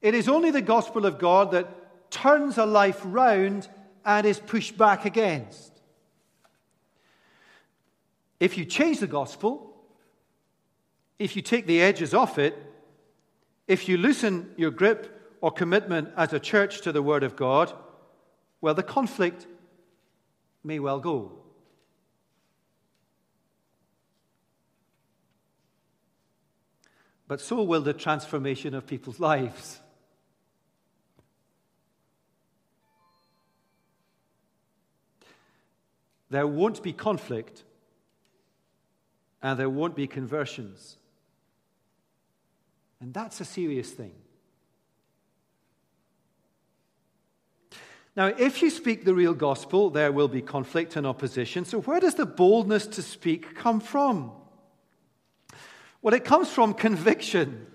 It 0.00 0.14
is 0.14 0.26
only 0.26 0.50
the 0.50 0.62
gospel 0.62 1.04
of 1.04 1.18
God 1.18 1.50
that 1.50 2.10
turns 2.10 2.56
a 2.56 2.64
life 2.64 3.02
round 3.04 3.68
and 4.06 4.26
is 4.26 4.38
pushed 4.38 4.78
back 4.78 5.04
against. 5.04 5.71
If 8.42 8.58
you 8.58 8.64
change 8.64 8.98
the 8.98 9.06
gospel, 9.06 9.72
if 11.16 11.36
you 11.36 11.42
take 11.42 11.68
the 11.68 11.80
edges 11.80 12.12
off 12.12 12.40
it, 12.40 12.60
if 13.68 13.88
you 13.88 13.96
loosen 13.96 14.50
your 14.56 14.72
grip 14.72 15.36
or 15.40 15.52
commitment 15.52 16.08
as 16.16 16.32
a 16.32 16.40
church 16.40 16.80
to 16.80 16.90
the 16.90 17.02
Word 17.02 17.22
of 17.22 17.36
God, 17.36 17.72
well, 18.60 18.74
the 18.74 18.82
conflict 18.82 19.46
may 20.64 20.80
well 20.80 20.98
go. 20.98 21.38
but 27.28 27.40
so 27.40 27.62
will 27.62 27.80
the 27.80 27.94
transformation 27.94 28.74
of 28.74 28.86
people's 28.86 29.20
lives. 29.30 29.80
There 36.28 36.46
won't 36.46 36.82
be 36.82 36.92
conflict 36.92 37.62
and 39.42 39.58
there 39.58 39.68
won't 39.68 39.96
be 39.96 40.06
conversions. 40.06 40.96
And 43.00 43.12
that's 43.12 43.40
a 43.40 43.44
serious 43.44 43.90
thing. 43.90 44.14
Now, 48.14 48.26
if 48.26 48.60
you 48.60 48.68
speak 48.68 49.04
the 49.04 49.14
real 49.14 49.32
gospel, 49.32 49.88
there 49.90 50.12
will 50.12 50.28
be 50.28 50.42
conflict 50.42 50.96
and 50.96 51.06
opposition. 51.06 51.64
So, 51.64 51.80
where 51.80 51.98
does 51.98 52.14
the 52.14 52.26
boldness 52.26 52.86
to 52.88 53.02
speak 53.02 53.56
come 53.56 53.80
from? 53.80 54.32
Well, 56.02 56.14
it 56.14 56.24
comes 56.24 56.50
from 56.50 56.74
conviction. 56.74 57.66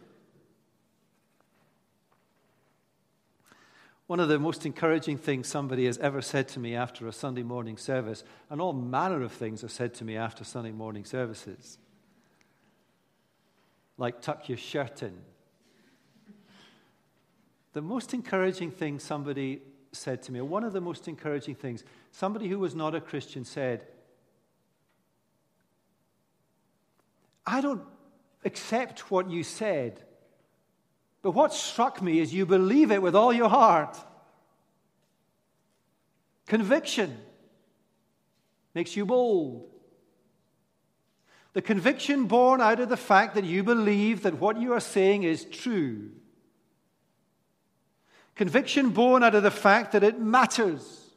One 4.08 4.22
of 4.22 4.30
the 4.30 4.40
most 4.40 4.66
encouraging 4.66 5.18
things 5.18 5.48
somebody 5.48 5.86
has 5.86 5.98
ever 5.98 6.22
said 6.22 6.48
to 6.50 6.60
me 6.60 6.76
after 6.76 7.08
a 7.08 7.12
Sunday 7.12 7.44
morning 7.44 7.76
service, 7.78 8.24
and 8.50 8.62
all 8.62 8.72
manner 8.72 9.22
of 9.22 9.34
things 9.34 9.64
are 9.66 9.70
said 9.70 9.94
to 9.96 10.06
me 10.06 10.16
after 10.16 10.46
Sunday 10.46 10.72
morning 10.72 11.04
services, 11.04 11.78
like 13.98 14.22
tuck 14.22 14.48
your 14.48 14.58
shirt 14.58 15.04
in. 15.04 15.18
The 17.74 17.82
most 17.82 18.14
encouraging 18.14 18.72
thing 18.72 19.00
somebody 19.00 19.62
said 19.92 20.24
to 20.24 20.32
me, 20.32 20.40
one 20.40 20.64
of 20.64 20.72
the 20.72 20.82
most 20.82 21.10
encouraging 21.10 21.56
things, 21.56 21.84
somebody 22.12 22.48
who 22.48 22.60
was 22.60 22.76
not 22.76 22.96
a 22.96 23.02
Christian 23.02 23.44
said, 23.44 23.86
I 27.46 27.60
don't 27.60 27.84
accept 28.46 29.12
what 29.12 29.30
you 29.30 29.44
said. 29.44 30.02
But 31.22 31.32
what 31.32 31.54
struck 31.54 32.02
me 32.02 32.20
is 32.20 32.34
you 32.34 32.46
believe 32.46 32.92
it 32.92 33.02
with 33.02 33.16
all 33.16 33.34
your 33.34 33.50
heart. 33.50 33.98
Conviction 36.46 37.18
makes 38.74 38.96
you 38.96 39.06
bold. 39.06 39.70
The 41.54 41.62
conviction 41.62 42.26
born 42.26 42.62
out 42.62 42.80
of 42.80 42.90
the 42.90 42.98
fact 42.98 43.36
that 43.36 43.44
you 43.44 43.64
believe 43.64 44.22
that 44.22 44.40
what 44.40 44.62
you 44.62 44.74
are 44.74 44.80
saying 44.80 45.24
is 45.24 45.44
true. 45.46 46.12
Conviction 48.36 48.92
born 48.92 49.24
out 49.24 49.34
of 49.34 49.42
the 49.42 49.50
fact 49.50 49.94
that 49.94 50.04
it 50.04 50.20
matters. 50.20 51.08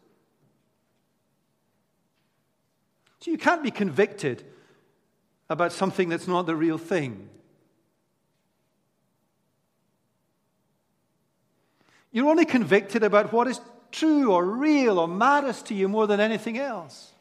So 3.21 3.31
you 3.31 3.37
can't 3.37 3.63
be 3.63 3.71
convicted 3.71 4.43
about 5.51 5.73
something 5.73 6.09
that's 6.09 6.27
not 6.27 6.47
the 6.47 6.57
real 6.57 6.79
thing. 6.79 7.29
You're 12.12 12.29
only 12.29 12.44
convicted 12.44 13.03
about 13.03 13.33
what 13.33 13.46
is 13.46 13.61
true 13.92 14.33
or 14.33 14.44
real 14.44 14.99
or 14.99 15.09
matters 15.09 15.62
to 15.62 15.75
you 15.75 15.88
more 15.88 16.07
than 16.07 16.20
anything 16.20 16.59
else. 16.59 17.12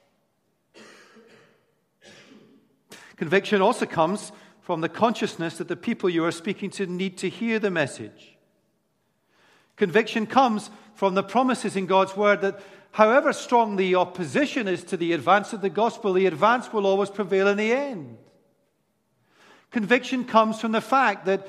Conviction 3.15 3.62
also 3.62 3.86
comes 3.86 4.32
from 4.62 4.82
the 4.82 4.89
consciousness 4.89 5.58
that 5.58 5.67
the 5.67 5.75
people 5.75 6.10
you 6.10 6.23
are 6.23 6.32
speaking 6.32 6.69
to 6.69 6.86
need 6.86 7.17
to 7.17 7.30
hear 7.30 7.60
the 7.60 7.71
message. 7.71 8.38
Conviction 9.75 10.25
comes 10.25 10.69
from 10.93 11.15
the 11.15 11.23
promises 11.23 11.75
in 11.75 11.86
God's 11.86 12.15
word 12.15 12.41
that 12.41 12.62
however 12.91 13.34
strong 13.34 13.75
the 13.75 13.95
opposition 13.95 14.67
is 14.67 14.84
to 14.86 14.97
the 14.97 15.13
advance 15.13 15.54
of 15.54 15.62
the 15.62 15.69
gospel, 15.69 16.13
the 16.13 16.25
advance 16.25 16.71
will 16.71 16.86
always 16.86 17.10
prevail 17.10 17.47
in 17.47 17.58
the 17.58 17.71
end. 17.71 18.17
Conviction 19.71 20.25
comes 20.25 20.60
from 20.60 20.71
the 20.71 20.82
fact 20.82 21.25
that 21.25 21.47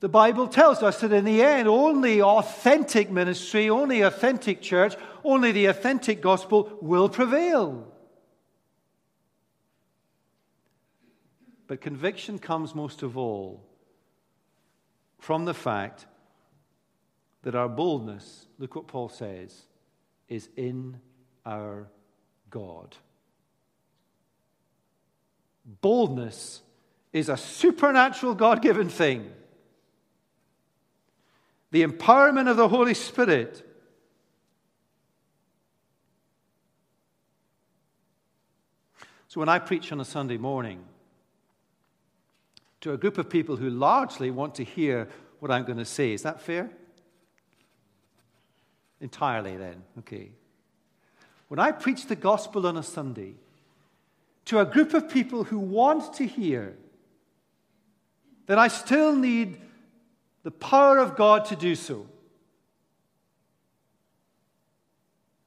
the 0.00 0.08
Bible 0.08 0.46
tells 0.46 0.82
us 0.82 1.00
that 1.00 1.12
in 1.12 1.24
the 1.24 1.42
end, 1.42 1.68
only 1.68 2.20
authentic 2.20 3.10
ministry, 3.10 3.70
only 3.70 4.02
authentic 4.02 4.60
church, 4.60 4.94
only 5.24 5.52
the 5.52 5.66
authentic 5.66 6.20
gospel 6.20 6.78
will 6.82 7.08
prevail. 7.08 7.90
But 11.66 11.80
conviction 11.80 12.38
comes 12.38 12.74
most 12.74 13.02
of 13.02 13.16
all 13.16 13.64
from 15.18 15.46
the 15.46 15.54
fact 15.54 16.06
that 17.42 17.54
our 17.54 17.68
boldness, 17.68 18.46
look 18.58 18.76
what 18.76 18.86
Paul 18.86 19.08
says, 19.08 19.62
is 20.28 20.48
in 20.56 21.00
our 21.44 21.88
God. 22.50 22.96
Boldness 25.80 26.60
is 27.12 27.28
a 27.28 27.36
supernatural 27.36 28.34
God 28.34 28.62
given 28.62 28.88
thing. 28.88 29.32
The 31.76 31.86
empowerment 31.86 32.48
of 32.48 32.56
the 32.56 32.70
Holy 32.70 32.94
Spirit. 32.94 33.62
So 39.28 39.40
when 39.40 39.50
I 39.50 39.58
preach 39.58 39.92
on 39.92 40.00
a 40.00 40.04
Sunday 40.06 40.38
morning 40.38 40.82
to 42.80 42.94
a 42.94 42.96
group 42.96 43.18
of 43.18 43.28
people 43.28 43.56
who 43.56 43.68
largely 43.68 44.30
want 44.30 44.54
to 44.54 44.64
hear 44.64 45.10
what 45.40 45.50
I'm 45.50 45.66
going 45.66 45.76
to 45.76 45.84
say, 45.84 46.14
is 46.14 46.22
that 46.22 46.40
fair? 46.40 46.70
Entirely, 49.02 49.58
then. 49.58 49.82
Okay. 49.98 50.30
When 51.48 51.60
I 51.60 51.72
preach 51.72 52.06
the 52.06 52.16
gospel 52.16 52.66
on 52.66 52.78
a 52.78 52.82
Sunday 52.82 53.34
to 54.46 54.60
a 54.60 54.64
group 54.64 54.94
of 54.94 55.10
people 55.10 55.44
who 55.44 55.58
want 55.58 56.14
to 56.14 56.26
hear, 56.26 56.74
then 58.46 58.58
I 58.58 58.68
still 58.68 59.14
need 59.14 59.60
the 60.46 60.52
power 60.52 60.98
of 60.98 61.16
God 61.16 61.46
to 61.46 61.56
do 61.56 61.74
so. 61.74 62.06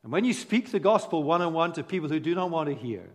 And 0.03 0.11
when 0.11 0.25
you 0.25 0.33
speak 0.33 0.71
the 0.71 0.79
gospel 0.81 1.23
one 1.23 1.41
on 1.41 1.53
one 1.53 1.71
to 1.71 1.83
people 1.83 2.09
who 2.09 2.19
do 2.19 2.35
not 2.35 2.49
want 2.49 2.67
to 2.67 2.75
hear, 2.75 3.09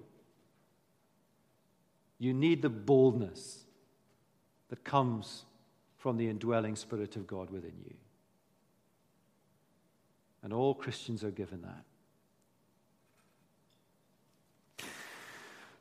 you 2.19 2.33
need 2.33 2.63
the 2.63 2.71
boldness 2.71 3.65
that 4.71 4.83
comes 4.83 5.45
from 5.99 6.17
the 6.17 6.27
indwelling 6.27 6.75
Spirit 6.75 7.17
of 7.17 7.27
God 7.27 7.51
within 7.51 7.75
you. 7.85 7.95
And 10.43 10.55
all 10.55 10.73
Christians 10.73 11.23
are 11.23 11.31
given 11.31 11.61
that. 14.81 14.87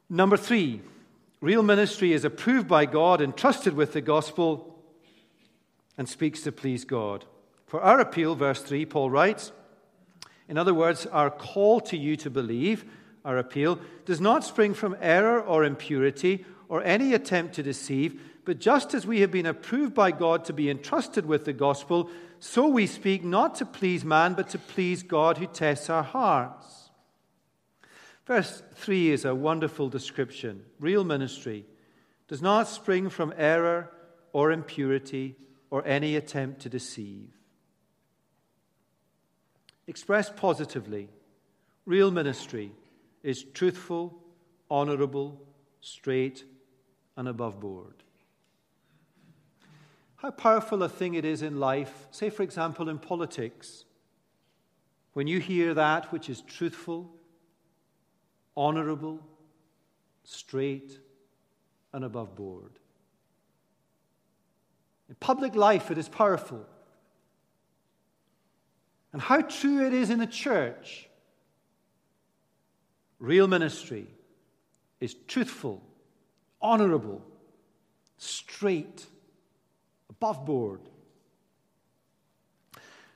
Number 0.10 0.36
three, 0.36 0.82
Real 1.44 1.62
ministry 1.62 2.14
is 2.14 2.24
approved 2.24 2.70
by 2.70 2.86
God, 2.86 3.20
and 3.20 3.36
trusted 3.36 3.74
with 3.74 3.92
the 3.92 4.00
gospel, 4.00 4.73
and 5.98 6.08
speaks 6.08 6.42
to 6.42 6.52
please 6.52 6.86
God. 6.86 7.26
For 7.66 7.82
our 7.82 8.00
appeal, 8.00 8.36
verse 8.36 8.62
3, 8.62 8.86
Paul 8.86 9.10
writes, 9.10 9.52
in 10.48 10.58
other 10.58 10.74
words, 10.74 11.06
our 11.08 11.30
call 11.30 11.80
to 11.82 11.98
you 11.98 12.16
to 12.18 12.30
believe, 12.30 12.86
our 13.24 13.38
appeal, 13.38 13.80
does 14.06 14.20
not 14.20 14.44
spring 14.44 14.74
from 14.74 14.98
error 15.02 15.42
or 15.42 15.64
impurity 15.64 16.46
or 16.68 16.84
any 16.84 17.14
attempt 17.14 17.56
to 17.56 17.64
deceive, 17.64 18.22
but 18.46 18.60
just 18.60 18.94
as 18.94 19.08
we 19.08 19.22
have 19.22 19.32
been 19.32 19.46
approved 19.46 19.94
by 19.94 20.12
God 20.12 20.46
to 20.46 20.54
be 20.54 20.70
entrusted 20.70 21.26
with 21.26 21.46
the 21.46 21.54
gospel, 21.54 22.10
so 22.40 22.68
we 22.68 22.88
speak 22.88 23.24
not 23.24 23.56
to 23.56 23.66
please 23.66 24.04
man, 24.04 24.34
but 24.34 24.50
to 24.50 24.60
please 24.60 25.02
God 25.02 25.38
who 25.38 25.48
tests 25.48 25.90
our 25.90 26.04
hearts. 26.04 26.90
Verse 28.26 28.62
3 28.76 29.12
is 29.12 29.26
a 29.26 29.36
wonderful 29.36 29.90
description. 29.90 30.64
Real 30.80 31.04
ministry 31.04 31.66
does 32.28 32.42
not 32.42 32.68
spring 32.68 33.10
from 33.10 33.34
error 33.38 33.90
or 34.34 34.52
impurity 34.52 35.36
or 35.74 35.84
any 35.88 36.16
attempt 36.16 36.62
to 36.62 36.70
deceive. 36.70 37.32
Expressed 39.88 40.36
positively, 40.36 41.10
real 41.88 42.12
ministry 42.12 42.72
is 43.24 43.44
truthful, 43.44 44.14
honorable, 44.70 45.42
straight, 45.82 46.44
and 47.18 47.28
above 47.28 47.60
board. 47.60 48.04
How 50.18 50.30
powerful 50.30 50.84
a 50.84 50.90
thing 50.90 51.16
it 51.16 51.26
is 51.26 51.42
in 51.42 51.60
life, 51.60 52.06
say, 52.12 52.30
for 52.30 52.44
example, 52.44 52.88
in 52.88 53.00
politics, 53.00 53.86
when 55.14 55.26
you 55.26 55.40
hear 55.40 55.74
that 55.74 56.12
which 56.12 56.30
is 56.30 56.42
truthful, 56.42 57.10
honorable, 58.56 59.22
straight, 60.24 61.00
and 61.94 62.06
above 62.06 62.36
board. 62.36 62.78
In 65.10 65.16
public 65.16 65.56
life, 65.56 65.92
it 65.92 65.98
is 65.98 66.10
powerful. 66.10 66.66
And 69.12 69.22
how 69.22 69.42
true 69.42 69.86
it 69.86 69.94
is 69.94 70.10
in 70.10 70.20
the 70.20 70.28
church. 70.28 71.10
Real 73.20 73.48
ministry 73.48 74.08
is 75.00 75.16
truthful, 75.28 75.84
honorable, 76.62 77.22
straight, 78.18 79.06
above 80.10 80.46
board. 80.46 80.82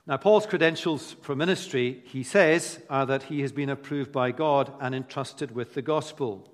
Now, 0.05 0.15
Paul's 0.15 0.45
credentials 0.45 1.17
for 1.21 1.35
ministry, 1.35 2.01
he 2.05 2.23
says, 2.23 2.79
are 2.89 3.05
that 3.05 3.23
he 3.23 3.41
has 3.41 3.51
been 3.51 3.69
approved 3.69 4.11
by 4.11 4.31
God 4.31 4.71
and 4.79 4.95
entrusted 4.95 5.51
with 5.51 5.73
the 5.73 5.81
gospel. 5.81 6.49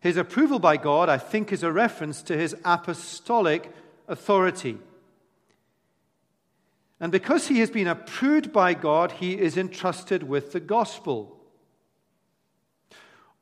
His 0.00 0.16
approval 0.16 0.58
by 0.58 0.76
God, 0.76 1.08
I 1.08 1.18
think, 1.18 1.52
is 1.52 1.62
a 1.62 1.72
reference 1.72 2.22
to 2.22 2.36
his 2.36 2.54
apostolic 2.64 3.72
authority. 4.06 4.78
And 7.00 7.12
because 7.12 7.48
he 7.48 7.60
has 7.60 7.70
been 7.70 7.88
approved 7.88 8.52
by 8.52 8.74
God, 8.74 9.12
he 9.12 9.38
is 9.38 9.56
entrusted 9.56 10.22
with 10.22 10.52
the 10.52 10.60
gospel. 10.60 11.40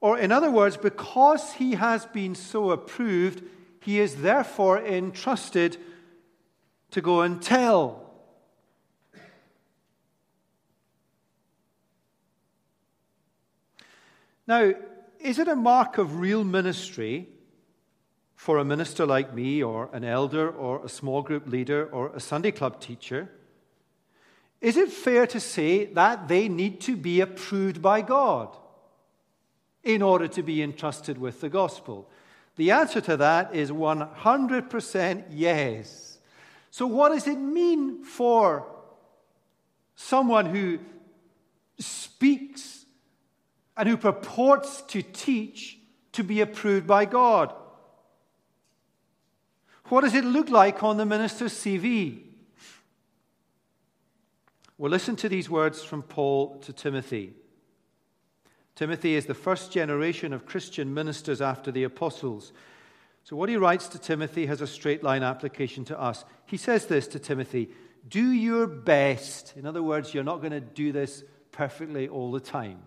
Or, 0.00 0.18
in 0.18 0.30
other 0.30 0.50
words, 0.50 0.76
because 0.76 1.54
he 1.54 1.72
has 1.72 2.06
been 2.06 2.34
so 2.34 2.70
approved, 2.70 3.42
he 3.80 3.98
is 3.98 4.16
therefore 4.16 4.78
entrusted 4.78 5.78
to 6.90 7.00
go 7.00 7.22
and 7.22 7.40
tell. 7.40 8.02
Now, 14.46 14.74
is 15.26 15.40
it 15.40 15.48
a 15.48 15.56
mark 15.56 15.98
of 15.98 16.20
real 16.20 16.44
ministry 16.44 17.26
for 18.36 18.58
a 18.58 18.64
minister 18.64 19.04
like 19.04 19.34
me, 19.34 19.60
or 19.60 19.90
an 19.92 20.04
elder, 20.04 20.48
or 20.48 20.84
a 20.84 20.88
small 20.88 21.20
group 21.20 21.48
leader, 21.48 21.88
or 21.90 22.12
a 22.14 22.20
Sunday 22.20 22.52
club 22.52 22.80
teacher? 22.80 23.28
Is 24.60 24.76
it 24.76 24.90
fair 24.90 25.26
to 25.26 25.40
say 25.40 25.86
that 25.86 26.28
they 26.28 26.48
need 26.48 26.80
to 26.82 26.96
be 26.96 27.20
approved 27.20 27.82
by 27.82 28.02
God 28.02 28.56
in 29.82 30.00
order 30.00 30.28
to 30.28 30.42
be 30.42 30.62
entrusted 30.62 31.18
with 31.18 31.40
the 31.40 31.48
gospel? 31.48 32.08
The 32.54 32.70
answer 32.70 33.00
to 33.00 33.16
that 33.16 33.54
is 33.54 33.72
100% 33.72 35.24
yes. 35.30 36.18
So, 36.70 36.86
what 36.86 37.08
does 37.08 37.26
it 37.26 37.38
mean 37.38 38.04
for 38.04 38.66
someone 39.96 40.46
who 40.46 40.78
speaks 41.78 42.75
and 43.76 43.88
who 43.88 43.96
purports 43.96 44.82
to 44.82 45.02
teach 45.02 45.78
to 46.12 46.24
be 46.24 46.40
approved 46.40 46.86
by 46.86 47.04
God? 47.04 47.52
What 49.88 50.00
does 50.00 50.14
it 50.14 50.24
look 50.24 50.48
like 50.48 50.82
on 50.82 50.96
the 50.96 51.04
minister's 51.04 51.52
CV? 51.52 52.22
Well, 54.78 54.90
listen 54.90 55.16
to 55.16 55.28
these 55.28 55.48
words 55.48 55.82
from 55.82 56.02
Paul 56.02 56.58
to 56.60 56.72
Timothy. 56.72 57.34
Timothy 58.74 59.14
is 59.14 59.24
the 59.26 59.34
first 59.34 59.72
generation 59.72 60.32
of 60.32 60.44
Christian 60.44 60.92
ministers 60.92 61.40
after 61.40 61.70
the 61.70 61.84
apostles. 61.84 62.52
So, 63.24 63.34
what 63.34 63.48
he 63.48 63.56
writes 63.56 63.88
to 63.88 63.98
Timothy 63.98 64.46
has 64.46 64.60
a 64.60 64.66
straight 64.66 65.02
line 65.02 65.22
application 65.22 65.84
to 65.86 66.00
us. 66.00 66.24
He 66.44 66.58
says 66.58 66.86
this 66.86 67.06
to 67.08 67.18
Timothy 67.18 67.70
Do 68.06 68.30
your 68.30 68.66
best. 68.66 69.54
In 69.56 69.66
other 69.66 69.82
words, 69.82 70.12
you're 70.12 70.24
not 70.24 70.40
going 70.40 70.52
to 70.52 70.60
do 70.60 70.92
this 70.92 71.24
perfectly 71.52 72.06
all 72.08 72.30
the 72.30 72.40
time. 72.40 72.78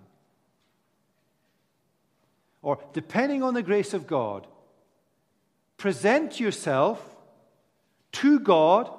Or, 2.62 2.80
depending 2.94 3.42
on 3.42 3.54
the 3.54 3.64
grace 3.64 3.94
of 3.94 4.08
God, 4.08 4.46
present 5.78 6.40
yourself 6.40 7.16
to 8.12 8.40
God 8.40 8.92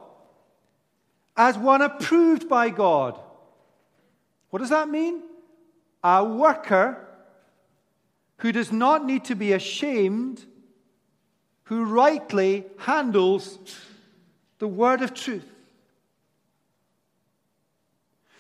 as 1.36 1.58
one 1.58 1.82
approved 1.82 2.48
by 2.48 2.70
God. 2.70 3.18
What 4.50 4.60
does 4.60 4.70
that 4.70 4.88
mean? 4.88 5.22
A 6.02 6.24
worker 6.24 7.06
who 8.38 8.52
does 8.52 8.72
not 8.72 9.04
need 9.04 9.24
to 9.26 9.34
be 9.34 9.52
ashamed, 9.52 10.44
who 11.64 11.84
rightly 11.84 12.64
handles 12.78 13.58
the 14.58 14.68
word 14.68 15.02
of 15.02 15.12
truth. 15.12 15.46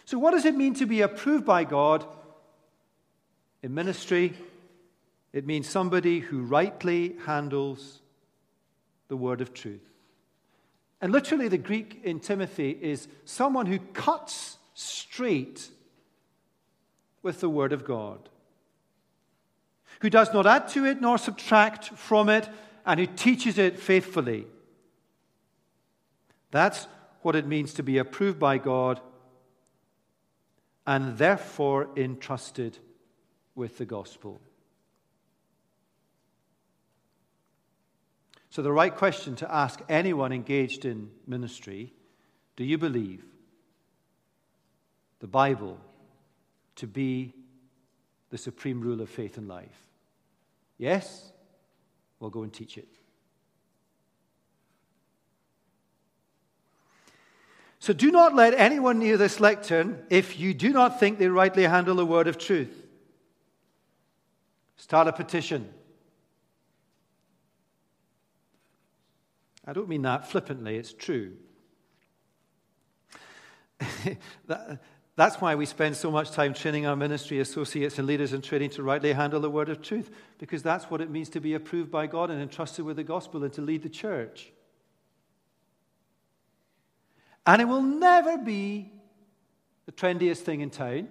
So, 0.06 0.18
what 0.18 0.32
does 0.32 0.44
it 0.44 0.56
mean 0.56 0.74
to 0.74 0.86
be 0.86 1.02
approved 1.02 1.44
by 1.44 1.64
God 1.64 2.04
in 3.62 3.74
ministry? 3.74 4.34
It 5.32 5.46
means 5.46 5.68
somebody 5.68 6.20
who 6.20 6.42
rightly 6.42 7.16
handles 7.24 8.00
the 9.08 9.16
word 9.16 9.40
of 9.40 9.54
truth. 9.54 9.90
And 11.00 11.12
literally, 11.12 11.48
the 11.48 11.58
Greek 11.58 12.00
in 12.04 12.20
Timothy 12.20 12.76
is 12.80 13.08
someone 13.24 13.66
who 13.66 13.78
cuts 13.78 14.58
straight 14.74 15.68
with 17.22 17.40
the 17.40 17.48
Word 17.48 17.72
of 17.72 17.84
God, 17.84 18.28
who 20.00 20.10
does 20.10 20.32
not 20.32 20.46
add 20.46 20.68
to 20.68 20.84
it 20.84 21.00
nor 21.00 21.16
subtract 21.16 21.86
from 21.96 22.28
it, 22.28 22.48
and 22.84 23.00
who 23.00 23.06
teaches 23.06 23.56
it 23.56 23.78
faithfully. 23.78 24.46
That's 26.50 26.86
what 27.22 27.36
it 27.36 27.46
means 27.46 27.74
to 27.74 27.82
be 27.82 27.98
approved 27.98 28.38
by 28.38 28.58
God 28.58 29.00
and 30.86 31.18
therefore 31.18 31.88
entrusted 31.96 32.78
with 33.54 33.78
the 33.78 33.84
gospel. 33.84 34.40
So, 38.50 38.62
the 38.62 38.72
right 38.72 38.94
question 38.94 39.36
to 39.36 39.52
ask 39.52 39.80
anyone 39.88 40.32
engaged 40.32 40.84
in 40.84 41.10
ministry 41.26 41.92
do 42.56 42.64
you 42.64 42.76
believe 42.76 43.24
the 45.20 45.26
Bible 45.26 45.78
to 46.76 46.86
be 46.86 47.32
the 48.30 48.36
supreme 48.36 48.80
rule 48.80 49.00
of 49.00 49.08
faith 49.08 49.38
and 49.38 49.48
life? 49.48 49.88
Yes? 50.76 51.30
We'll 52.18 52.30
go 52.30 52.42
and 52.42 52.52
teach 52.52 52.76
it. 52.76 52.88
So 57.78 57.94
do 57.94 58.10
not 58.10 58.34
let 58.34 58.52
anyone 58.52 58.98
near 58.98 59.16
this 59.16 59.40
lectern 59.40 60.04
if 60.10 60.38
you 60.38 60.52
do 60.52 60.70
not 60.70 61.00
think 61.00 61.18
they 61.18 61.28
rightly 61.28 61.62
handle 61.62 61.94
the 61.96 62.04
word 62.04 62.28
of 62.28 62.36
truth. 62.36 62.86
Start 64.76 65.08
a 65.08 65.12
petition. 65.12 65.72
I 69.66 69.72
don't 69.72 69.88
mean 69.88 70.02
that 70.02 70.30
flippantly, 70.30 70.76
it's 70.76 70.92
true. 70.92 71.34
that, 74.46 74.80
that's 75.16 75.40
why 75.40 75.54
we 75.54 75.66
spend 75.66 75.96
so 75.96 76.10
much 76.10 76.30
time 76.30 76.54
training 76.54 76.86
our 76.86 76.96
ministry 76.96 77.40
associates 77.40 77.98
and 77.98 78.06
leaders 78.06 78.32
in 78.32 78.40
training 78.40 78.70
to 78.70 78.82
rightly 78.82 79.12
handle 79.12 79.40
the 79.40 79.50
word 79.50 79.68
of 79.68 79.82
truth, 79.82 80.10
because 80.38 80.62
that's 80.62 80.90
what 80.90 81.00
it 81.00 81.10
means 81.10 81.28
to 81.30 81.40
be 81.40 81.54
approved 81.54 81.90
by 81.90 82.06
God 82.06 82.30
and 82.30 82.40
entrusted 82.40 82.84
with 82.84 82.96
the 82.96 83.04
gospel 83.04 83.44
and 83.44 83.52
to 83.52 83.60
lead 83.60 83.82
the 83.82 83.88
church. 83.88 84.52
And 87.46 87.60
it 87.60 87.66
will 87.66 87.82
never 87.82 88.38
be 88.38 88.92
the 89.86 89.92
trendiest 89.92 90.38
thing 90.38 90.60
in 90.60 90.70
town. 90.70 91.08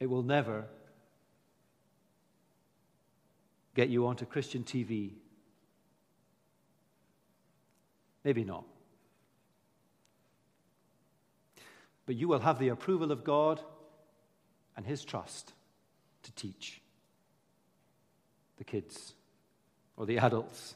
It 0.00 0.10
will 0.10 0.22
never 0.22 0.66
get 3.76 3.90
you 3.90 4.06
onto 4.06 4.24
Christian 4.24 4.64
TV. 4.64 5.12
Maybe 8.24 8.42
not. 8.42 8.64
But 12.06 12.16
you 12.16 12.26
will 12.26 12.40
have 12.40 12.58
the 12.58 12.70
approval 12.70 13.12
of 13.12 13.22
God 13.22 13.60
and 14.76 14.86
His 14.86 15.04
trust 15.04 15.52
to 16.22 16.32
teach 16.32 16.80
the 18.56 18.64
kids 18.64 19.12
or 19.96 20.06
the 20.06 20.18
adults. 20.26 20.74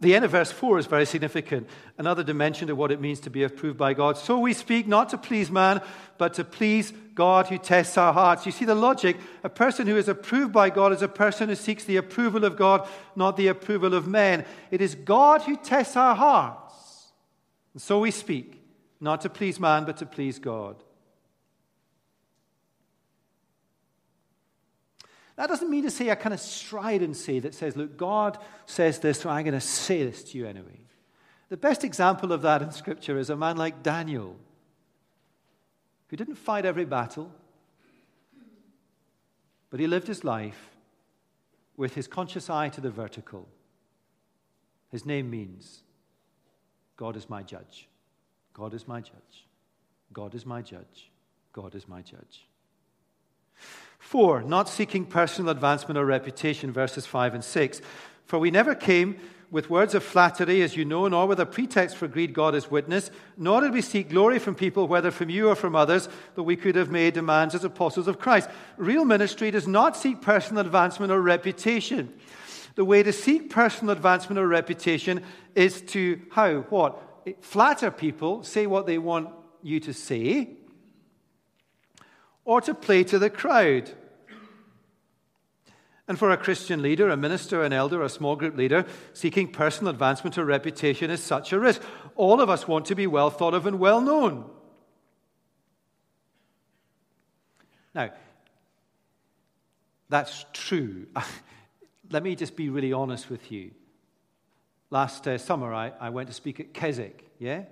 The 0.00 0.14
end 0.14 0.24
of 0.24 0.30
verse 0.30 0.52
4 0.52 0.78
is 0.78 0.86
very 0.86 1.06
significant. 1.06 1.68
Another 1.96 2.22
dimension 2.22 2.68
to 2.68 2.76
what 2.76 2.92
it 2.92 3.00
means 3.00 3.18
to 3.20 3.30
be 3.30 3.42
approved 3.42 3.76
by 3.76 3.94
God. 3.94 4.16
So 4.16 4.38
we 4.38 4.52
speak 4.52 4.86
not 4.86 5.08
to 5.08 5.18
please 5.18 5.50
man, 5.50 5.80
but 6.18 6.34
to 6.34 6.44
please 6.44 6.92
God 7.16 7.48
who 7.48 7.58
tests 7.58 7.98
our 7.98 8.12
hearts. 8.12 8.46
You 8.46 8.52
see 8.52 8.64
the 8.64 8.76
logic? 8.76 9.16
A 9.42 9.48
person 9.48 9.88
who 9.88 9.96
is 9.96 10.08
approved 10.08 10.52
by 10.52 10.70
God 10.70 10.92
is 10.92 11.02
a 11.02 11.08
person 11.08 11.48
who 11.48 11.56
seeks 11.56 11.82
the 11.82 11.96
approval 11.96 12.44
of 12.44 12.56
God, 12.56 12.88
not 13.16 13.36
the 13.36 13.48
approval 13.48 13.92
of 13.92 14.06
men. 14.06 14.44
It 14.70 14.80
is 14.80 14.94
God 14.94 15.42
who 15.42 15.56
tests 15.56 15.96
our 15.96 16.14
hearts. 16.14 17.12
And 17.72 17.82
so 17.82 17.98
we 17.98 18.12
speak, 18.12 18.62
not 19.00 19.22
to 19.22 19.28
please 19.28 19.58
man, 19.58 19.84
but 19.84 19.96
to 19.96 20.06
please 20.06 20.38
God. 20.38 20.76
That 25.38 25.48
doesn't 25.48 25.70
mean 25.70 25.84
to 25.84 25.90
say 25.90 26.08
a 26.08 26.16
kind 26.16 26.34
of 26.34 26.40
stridency 26.40 27.38
that 27.38 27.54
says, 27.54 27.76
look, 27.76 27.96
God 27.96 28.38
says 28.66 28.98
this, 28.98 29.20
so 29.20 29.30
I'm 29.30 29.44
going 29.44 29.54
to 29.54 29.60
say 29.60 30.04
this 30.04 30.24
to 30.24 30.38
you 30.38 30.48
anyway. 30.48 30.80
The 31.48 31.56
best 31.56 31.84
example 31.84 32.32
of 32.32 32.42
that 32.42 32.60
in 32.60 32.72
Scripture 32.72 33.16
is 33.16 33.30
a 33.30 33.36
man 33.36 33.56
like 33.56 33.84
Daniel, 33.84 34.36
who 36.08 36.16
didn't 36.16 36.34
fight 36.34 36.66
every 36.66 36.84
battle, 36.84 37.30
but 39.70 39.78
he 39.78 39.86
lived 39.86 40.08
his 40.08 40.24
life 40.24 40.70
with 41.76 41.94
his 41.94 42.08
conscious 42.08 42.50
eye 42.50 42.68
to 42.70 42.80
the 42.80 42.90
vertical. 42.90 43.48
His 44.90 45.06
name 45.06 45.30
means 45.30 45.82
God 46.96 47.14
is 47.14 47.30
my 47.30 47.44
judge. 47.44 47.88
God 48.54 48.74
is 48.74 48.88
my 48.88 49.00
judge. 49.00 49.46
God 50.12 50.34
is 50.34 50.44
my 50.44 50.62
judge. 50.62 51.12
God 51.52 51.76
is 51.76 51.86
my 51.86 52.02
judge. 52.02 52.48
Four, 54.08 54.40
not 54.40 54.70
seeking 54.70 55.04
personal 55.04 55.50
advancement 55.50 55.98
or 55.98 56.06
reputation, 56.06 56.72
verses 56.72 57.04
5 57.04 57.34
and 57.34 57.44
6. 57.44 57.82
For 58.24 58.38
we 58.38 58.50
never 58.50 58.74
came 58.74 59.18
with 59.50 59.68
words 59.68 59.94
of 59.94 60.02
flattery, 60.02 60.62
as 60.62 60.74
you 60.74 60.86
know, 60.86 61.06
nor 61.08 61.26
with 61.26 61.40
a 61.40 61.44
pretext 61.44 61.94
for 61.94 62.08
greed, 62.08 62.32
God 62.32 62.54
is 62.54 62.70
witness, 62.70 63.10
nor 63.36 63.60
did 63.60 63.74
we 63.74 63.82
seek 63.82 64.08
glory 64.08 64.38
from 64.38 64.54
people, 64.54 64.88
whether 64.88 65.10
from 65.10 65.28
you 65.28 65.50
or 65.50 65.54
from 65.54 65.76
others, 65.76 66.08
that 66.36 66.44
we 66.44 66.56
could 66.56 66.74
have 66.74 66.90
made 66.90 67.12
demands 67.12 67.54
as 67.54 67.64
apostles 67.64 68.08
of 68.08 68.18
Christ. 68.18 68.48
Real 68.78 69.04
ministry 69.04 69.50
does 69.50 69.68
not 69.68 69.94
seek 69.94 70.22
personal 70.22 70.64
advancement 70.64 71.12
or 71.12 71.20
reputation. 71.20 72.10
The 72.76 72.86
way 72.86 73.02
to 73.02 73.12
seek 73.12 73.50
personal 73.50 73.92
advancement 73.92 74.38
or 74.38 74.48
reputation 74.48 75.22
is 75.54 75.82
to, 75.82 76.18
how? 76.30 76.60
What? 76.70 76.98
Flatter 77.42 77.90
people, 77.90 78.42
say 78.42 78.66
what 78.66 78.86
they 78.86 78.96
want 78.96 79.28
you 79.62 79.80
to 79.80 79.92
say, 79.92 80.56
or 82.48 82.62
to 82.62 82.72
play 82.72 83.04
to 83.04 83.18
the 83.18 83.28
crowd. 83.28 83.90
And 86.08 86.18
for 86.18 86.30
a 86.30 86.36
Christian 86.38 86.80
leader, 86.80 87.10
a 87.10 87.16
minister, 87.16 87.62
an 87.62 87.74
elder, 87.74 88.02
a 88.02 88.08
small 88.08 88.36
group 88.36 88.56
leader, 88.56 88.86
seeking 89.12 89.52
personal 89.52 89.90
advancement 89.90 90.38
or 90.38 90.46
reputation 90.46 91.10
is 91.10 91.22
such 91.22 91.52
a 91.52 91.60
risk. 91.60 91.82
All 92.16 92.40
of 92.40 92.48
us 92.48 92.66
want 92.66 92.86
to 92.86 92.94
be 92.94 93.06
well 93.06 93.28
thought 93.28 93.52
of 93.52 93.66
and 93.66 93.78
well 93.78 94.00
known. 94.00 94.48
Now, 97.94 98.12
that's 100.08 100.46
true. 100.54 101.06
Let 102.10 102.22
me 102.22 102.34
just 102.34 102.56
be 102.56 102.70
really 102.70 102.94
honest 102.94 103.28
with 103.28 103.52
you. 103.52 103.72
Last 104.88 105.28
uh, 105.28 105.36
summer, 105.36 105.74
I, 105.74 105.92
I 106.00 106.08
went 106.08 106.28
to 106.28 106.34
speak 106.34 106.60
at 106.60 106.72
Keswick, 106.72 107.30
yeah? 107.38 107.64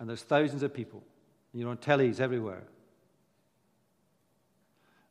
And 0.00 0.08
there's 0.08 0.22
thousands 0.22 0.64
of 0.64 0.74
people. 0.74 1.04
You're 1.52 1.70
on 1.70 1.76
tellies 1.76 2.18
everywhere. 2.18 2.64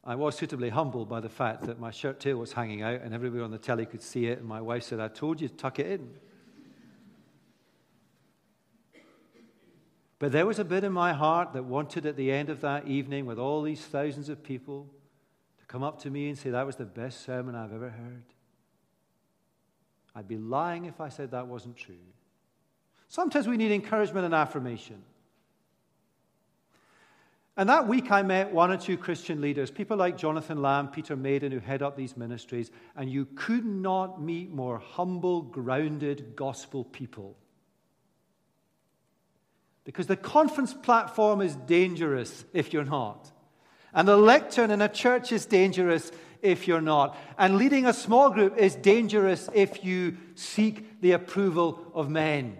I 0.09 0.15
was 0.15 0.35
suitably 0.35 0.69
humbled 0.69 1.07
by 1.07 1.19
the 1.19 1.29
fact 1.29 1.67
that 1.67 1.79
my 1.79 1.91
shirt 1.91 2.19
tail 2.19 2.37
was 2.37 2.51
hanging 2.51 2.81
out 2.81 3.01
and 3.01 3.13
everybody 3.13 3.43
on 3.43 3.51
the 3.51 3.59
telly 3.59 3.85
could 3.85 4.01
see 4.01 4.25
it. 4.25 4.39
And 4.39 4.47
my 4.47 4.59
wife 4.59 4.81
said, 4.81 4.99
I 4.99 5.07
told 5.07 5.39
you 5.39 5.47
to 5.47 5.53
tuck 5.53 5.77
it 5.77 5.85
in. 5.85 6.09
But 10.17 10.31
there 10.31 10.47
was 10.47 10.57
a 10.57 10.65
bit 10.65 10.83
in 10.83 10.91
my 10.91 11.13
heart 11.13 11.53
that 11.53 11.63
wanted 11.63 12.07
at 12.07 12.15
the 12.15 12.31
end 12.31 12.49
of 12.49 12.61
that 12.61 12.87
evening, 12.87 13.27
with 13.27 13.37
all 13.37 13.61
these 13.61 13.81
thousands 13.81 14.29
of 14.29 14.41
people, 14.41 14.87
to 15.59 15.65
come 15.67 15.83
up 15.83 16.01
to 16.01 16.09
me 16.09 16.27
and 16.27 16.35
say, 16.35 16.49
That 16.49 16.65
was 16.65 16.75
the 16.75 16.85
best 16.85 17.23
sermon 17.23 17.53
I've 17.53 17.71
ever 17.71 17.91
heard. 17.91 18.23
I'd 20.15 20.27
be 20.27 20.37
lying 20.37 20.85
if 20.85 20.99
I 20.99 21.09
said 21.09 21.29
that 21.31 21.45
wasn't 21.45 21.77
true. 21.77 21.95
Sometimes 23.09 23.47
we 23.47 23.57
need 23.57 23.71
encouragement 23.71 24.25
and 24.25 24.33
affirmation. 24.33 25.03
And 27.59 27.67
that 27.67 27.89
week, 27.89 28.09
I 28.09 28.21
met 28.21 28.53
one 28.53 28.71
or 28.71 28.77
two 28.77 28.95
Christian 28.95 29.41
leaders, 29.41 29.69
people 29.69 29.97
like 29.97 30.17
Jonathan 30.17 30.61
Lamb, 30.61 30.87
Peter 30.87 31.17
Maiden, 31.17 31.51
who 31.51 31.59
head 31.59 31.81
up 31.81 31.97
these 31.97 32.15
ministries, 32.15 32.71
and 32.95 33.11
you 33.11 33.27
could 33.35 33.65
not 33.65 34.21
meet 34.21 34.49
more 34.49 34.79
humble, 34.79 35.41
grounded 35.41 36.37
gospel 36.37 36.85
people. 36.85 37.35
Because 39.83 40.07
the 40.07 40.15
conference 40.15 40.73
platform 40.73 41.41
is 41.41 41.53
dangerous 41.57 42.45
if 42.53 42.71
you're 42.71 42.85
not. 42.85 43.29
And 43.93 44.07
the 44.07 44.15
lectern 44.15 44.71
in 44.71 44.81
a 44.81 44.87
church 44.87 45.33
is 45.33 45.45
dangerous 45.45 46.13
if 46.41 46.65
you're 46.65 46.79
not. 46.79 47.17
And 47.37 47.57
leading 47.57 47.85
a 47.85 47.91
small 47.91 48.29
group 48.29 48.57
is 48.57 48.73
dangerous 48.75 49.49
if 49.53 49.83
you 49.83 50.15
seek 50.35 51.01
the 51.01 51.11
approval 51.11 51.91
of 51.93 52.09
men. 52.09 52.57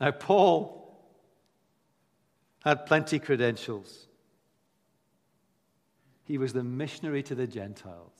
Now, 0.00 0.10
Paul 0.10 0.86
had 2.64 2.86
plenty 2.86 3.18
credentials. 3.18 4.06
He 6.24 6.38
was 6.38 6.52
the 6.52 6.64
missionary 6.64 7.22
to 7.24 7.34
the 7.34 7.46
Gentiles. 7.46 8.12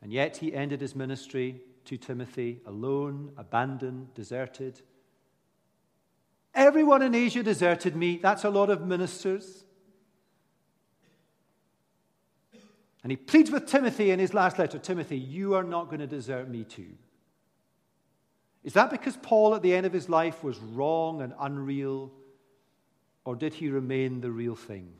And 0.00 0.12
yet 0.12 0.38
he 0.38 0.54
ended 0.54 0.80
his 0.80 0.94
ministry 0.94 1.60
to 1.84 1.96
Timothy 1.96 2.60
alone, 2.64 3.32
abandoned, 3.36 4.14
deserted. 4.14 4.80
Everyone 6.54 7.02
in 7.02 7.14
Asia 7.14 7.42
deserted 7.42 7.96
me. 7.96 8.18
That's 8.22 8.44
a 8.44 8.50
lot 8.50 8.70
of 8.70 8.86
ministers. 8.86 9.64
And 13.02 13.10
he 13.10 13.16
pleads 13.16 13.50
with 13.50 13.66
Timothy 13.66 14.10
in 14.10 14.18
his 14.18 14.34
last 14.34 14.58
letter 14.58 14.78
Timothy, 14.78 15.18
you 15.18 15.54
are 15.54 15.64
not 15.64 15.86
going 15.86 16.00
to 16.00 16.06
desert 16.06 16.48
me 16.48 16.64
too. 16.64 16.92
Is 18.62 18.74
that 18.74 18.90
because 18.90 19.16
Paul 19.16 19.54
at 19.54 19.62
the 19.62 19.74
end 19.74 19.86
of 19.86 19.92
his 19.92 20.08
life 20.08 20.44
was 20.44 20.58
wrong 20.58 21.22
and 21.22 21.32
unreal, 21.40 22.12
or 23.24 23.34
did 23.34 23.54
he 23.54 23.68
remain 23.68 24.20
the 24.20 24.30
real 24.30 24.54
thing? 24.54 24.92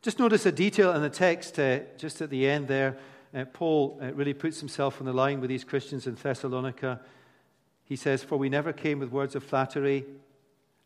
Just 0.00 0.18
notice 0.18 0.46
a 0.46 0.52
detail 0.52 0.92
in 0.94 1.02
the 1.02 1.10
text 1.10 1.58
uh, 1.58 1.80
just 1.96 2.20
at 2.20 2.30
the 2.30 2.48
end 2.48 2.66
there. 2.66 2.98
Uh, 3.34 3.44
Paul 3.44 3.98
uh, 4.02 4.12
really 4.12 4.34
puts 4.34 4.58
himself 4.58 5.00
on 5.00 5.06
the 5.06 5.12
line 5.12 5.40
with 5.40 5.48
these 5.48 5.64
Christians 5.64 6.06
in 6.06 6.16
Thessalonica. 6.16 7.00
He 7.84 7.96
says, 7.96 8.22
For 8.22 8.36
we 8.36 8.48
never 8.48 8.72
came 8.72 8.98
with 8.98 9.10
words 9.10 9.36
of 9.36 9.44
flattery. 9.44 10.04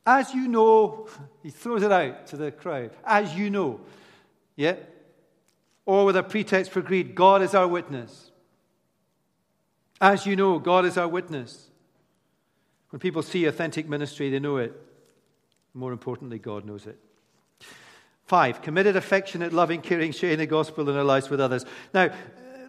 As 0.04 0.34
you 0.34 0.48
know, 0.48 1.08
he 1.42 1.50
throws 1.50 1.82
it 1.82 1.90
out 1.90 2.26
to 2.28 2.36
the 2.36 2.52
crowd. 2.52 2.90
As 3.04 3.34
you 3.34 3.50
know. 3.50 3.80
Yeah? 4.54 4.76
Or 5.86 6.04
with 6.04 6.16
a 6.16 6.22
pretext 6.22 6.70
for 6.70 6.82
greed. 6.82 7.14
God 7.14 7.40
is 7.40 7.54
our 7.54 7.66
witness. 7.66 8.30
As 10.00 10.26
you 10.26 10.36
know, 10.36 10.58
God 10.58 10.84
is 10.84 10.98
our 10.98 11.08
witness. 11.08 11.70
When 12.90 13.00
people 13.00 13.22
see 13.22 13.46
authentic 13.46 13.88
ministry, 13.88 14.28
they 14.28 14.38
know 14.38 14.58
it. 14.58 14.74
More 15.72 15.92
importantly, 15.92 16.38
God 16.38 16.64
knows 16.64 16.86
it. 16.86 16.98
Five, 18.26 18.60
committed, 18.60 18.96
affectionate, 18.96 19.52
loving, 19.52 19.80
caring, 19.80 20.12
sharing 20.12 20.38
the 20.38 20.46
gospel 20.46 20.88
in 20.90 20.96
our 20.96 21.04
lives 21.04 21.30
with 21.30 21.40
others. 21.40 21.64
Now, 21.94 22.10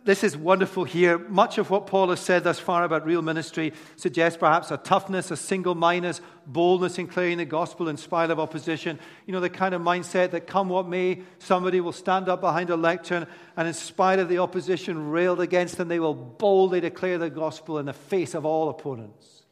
this 0.07 0.23
is 0.23 0.37
wonderful 0.37 0.85
here. 0.85 1.17
Much 1.17 1.57
of 1.57 1.69
what 1.69 1.85
Paul 1.85 2.11
has 2.11 2.21
said 2.21 2.45
thus 2.45 2.57
far 2.57 2.85
about 2.85 3.05
real 3.05 3.21
ministry 3.21 3.73
suggests 3.97 4.37
perhaps 4.39 4.71
a 4.71 4.77
toughness, 4.77 5.31
a 5.31 5.35
single 5.35 5.75
mindedness, 5.75 6.21
boldness 6.45 6.97
in 6.97 7.09
carrying 7.09 7.39
the 7.39 7.43
gospel 7.43 7.89
in 7.89 7.97
spite 7.97 8.31
of 8.31 8.39
opposition. 8.39 8.99
You 9.25 9.33
know, 9.33 9.41
the 9.41 9.49
kind 9.49 9.75
of 9.75 9.81
mindset 9.81 10.31
that 10.31 10.47
come 10.47 10.69
what 10.69 10.87
may, 10.87 11.23
somebody 11.39 11.81
will 11.81 11.91
stand 11.91 12.29
up 12.29 12.39
behind 12.39 12.69
a 12.69 12.77
lectern 12.77 13.27
and, 13.57 13.67
in 13.67 13.73
spite 13.73 14.19
of 14.19 14.29
the 14.29 14.37
opposition 14.37 15.09
railed 15.09 15.41
against 15.41 15.75
them, 15.75 15.89
they 15.89 15.99
will 15.99 16.15
boldly 16.15 16.79
declare 16.79 17.17
the 17.17 17.29
gospel 17.29 17.77
in 17.77 17.85
the 17.85 17.91
face 17.91 18.33
of 18.33 18.45
all 18.45 18.69
opponents. 18.69 19.43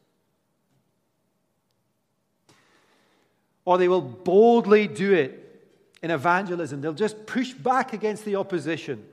Or 3.66 3.76
they 3.76 3.88
will 3.88 4.00
boldly 4.00 4.88
do 4.88 5.12
it 5.12 5.68
in 6.02 6.10
evangelism. 6.10 6.80
They'll 6.80 6.94
just 6.94 7.26
push 7.26 7.52
back 7.52 7.92
against 7.92 8.24
the 8.24 8.36
opposition. 8.36 9.06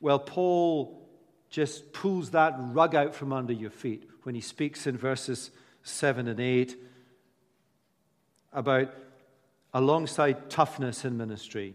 Well, 0.00 0.18
Paul 0.18 1.08
just 1.50 1.92
pulls 1.92 2.30
that 2.30 2.54
rug 2.58 2.94
out 2.94 3.14
from 3.14 3.32
under 3.32 3.52
your 3.52 3.70
feet 3.70 4.08
when 4.22 4.34
he 4.34 4.40
speaks 4.40 4.86
in 4.86 4.96
verses 4.96 5.50
7 5.82 6.28
and 6.28 6.38
8 6.38 6.76
about 8.52 8.94
alongside 9.72 10.50
toughness 10.50 11.04
in 11.04 11.16
ministry, 11.16 11.74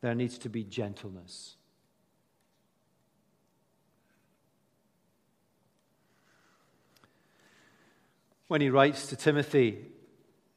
there 0.00 0.14
needs 0.14 0.38
to 0.38 0.48
be 0.48 0.64
gentleness. 0.64 1.56
When 8.48 8.60
he 8.60 8.70
writes 8.70 9.06
to 9.08 9.16
Timothy 9.16 9.78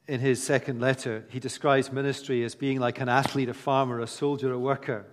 in 0.08 0.20
his 0.20 0.42
second 0.42 0.80
letter, 0.80 1.24
he 1.28 1.38
describes 1.38 1.92
ministry 1.92 2.42
as 2.42 2.54
being 2.54 2.80
like 2.80 3.00
an 3.00 3.08
athlete, 3.08 3.48
a 3.48 3.54
farmer, 3.54 4.00
a 4.00 4.06
soldier, 4.06 4.52
a 4.52 4.58
worker. 4.58 5.06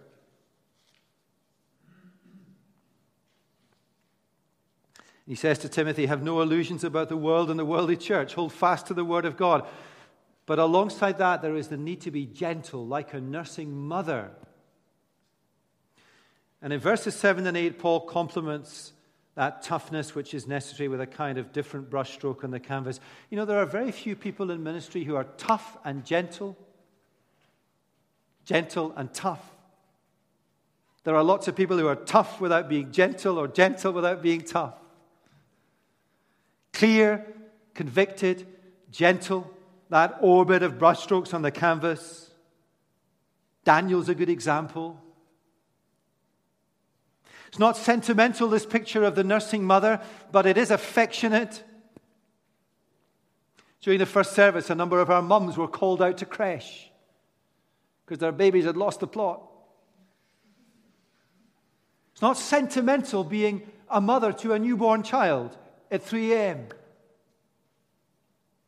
He 5.31 5.35
says 5.35 5.59
to 5.59 5.69
Timothy, 5.69 6.07
Have 6.07 6.23
no 6.23 6.41
illusions 6.41 6.83
about 6.83 7.07
the 7.07 7.15
world 7.15 7.49
and 7.49 7.57
the 7.57 7.63
worldly 7.63 7.95
church. 7.95 8.33
Hold 8.33 8.51
fast 8.51 8.87
to 8.87 8.93
the 8.93 9.05
word 9.05 9.23
of 9.23 9.37
God. 9.37 9.65
But 10.45 10.59
alongside 10.59 11.19
that, 11.19 11.41
there 11.41 11.55
is 11.55 11.69
the 11.69 11.77
need 11.77 12.01
to 12.01 12.11
be 12.11 12.25
gentle, 12.25 12.85
like 12.85 13.13
a 13.13 13.21
nursing 13.21 13.73
mother. 13.73 14.31
And 16.61 16.73
in 16.73 16.81
verses 16.81 17.15
7 17.15 17.47
and 17.47 17.55
8, 17.55 17.79
Paul 17.79 18.01
complements 18.01 18.91
that 19.35 19.61
toughness 19.61 20.13
which 20.13 20.33
is 20.33 20.47
necessary 20.47 20.89
with 20.89 20.99
a 20.99 21.07
kind 21.07 21.37
of 21.37 21.53
different 21.53 21.89
brushstroke 21.89 22.43
on 22.43 22.51
the 22.51 22.59
canvas. 22.59 22.99
You 23.29 23.37
know, 23.37 23.45
there 23.45 23.59
are 23.59 23.65
very 23.65 23.93
few 23.93 24.17
people 24.17 24.51
in 24.51 24.61
ministry 24.61 25.05
who 25.05 25.15
are 25.15 25.27
tough 25.37 25.77
and 25.85 26.03
gentle, 26.03 26.57
gentle 28.43 28.93
and 28.97 29.13
tough. 29.13 29.49
There 31.05 31.15
are 31.15 31.23
lots 31.23 31.47
of 31.47 31.55
people 31.55 31.77
who 31.77 31.87
are 31.87 31.95
tough 31.95 32.41
without 32.41 32.67
being 32.67 32.91
gentle 32.91 33.39
or 33.39 33.47
gentle 33.47 33.93
without 33.93 34.21
being 34.21 34.41
tough. 34.41 34.73
Clear, 36.81 37.23
convicted, 37.75 38.47
gentle, 38.89 39.47
that 39.91 40.17
orbit 40.19 40.63
of 40.63 40.79
brushstrokes 40.79 41.31
on 41.31 41.43
the 41.43 41.51
canvas. 41.51 42.31
Daniel's 43.63 44.09
a 44.09 44.15
good 44.15 44.29
example. 44.29 44.99
It's 47.49 47.59
not 47.59 47.77
sentimental, 47.77 48.49
this 48.49 48.65
picture 48.65 49.03
of 49.03 49.13
the 49.13 49.23
nursing 49.23 49.63
mother, 49.63 50.01
but 50.31 50.47
it 50.47 50.57
is 50.57 50.71
affectionate. 50.71 51.63
During 53.81 53.99
the 53.99 54.07
first 54.07 54.31
service, 54.31 54.71
a 54.71 54.75
number 54.75 54.99
of 54.99 55.11
our 55.11 55.21
mums 55.21 55.57
were 55.57 55.67
called 55.67 56.01
out 56.01 56.17
to 56.17 56.25
creche 56.25 56.89
because 58.03 58.17
their 58.17 58.31
babies 58.31 58.65
had 58.65 58.75
lost 58.75 59.01
the 59.01 59.07
plot. 59.07 59.43
It's 62.13 62.23
not 62.23 62.39
sentimental 62.39 63.23
being 63.23 63.69
a 63.87 64.01
mother 64.01 64.33
to 64.33 64.53
a 64.53 64.57
newborn 64.57 65.03
child 65.03 65.59
at 65.91 66.01
3 66.01 66.33
a.m. 66.33 66.67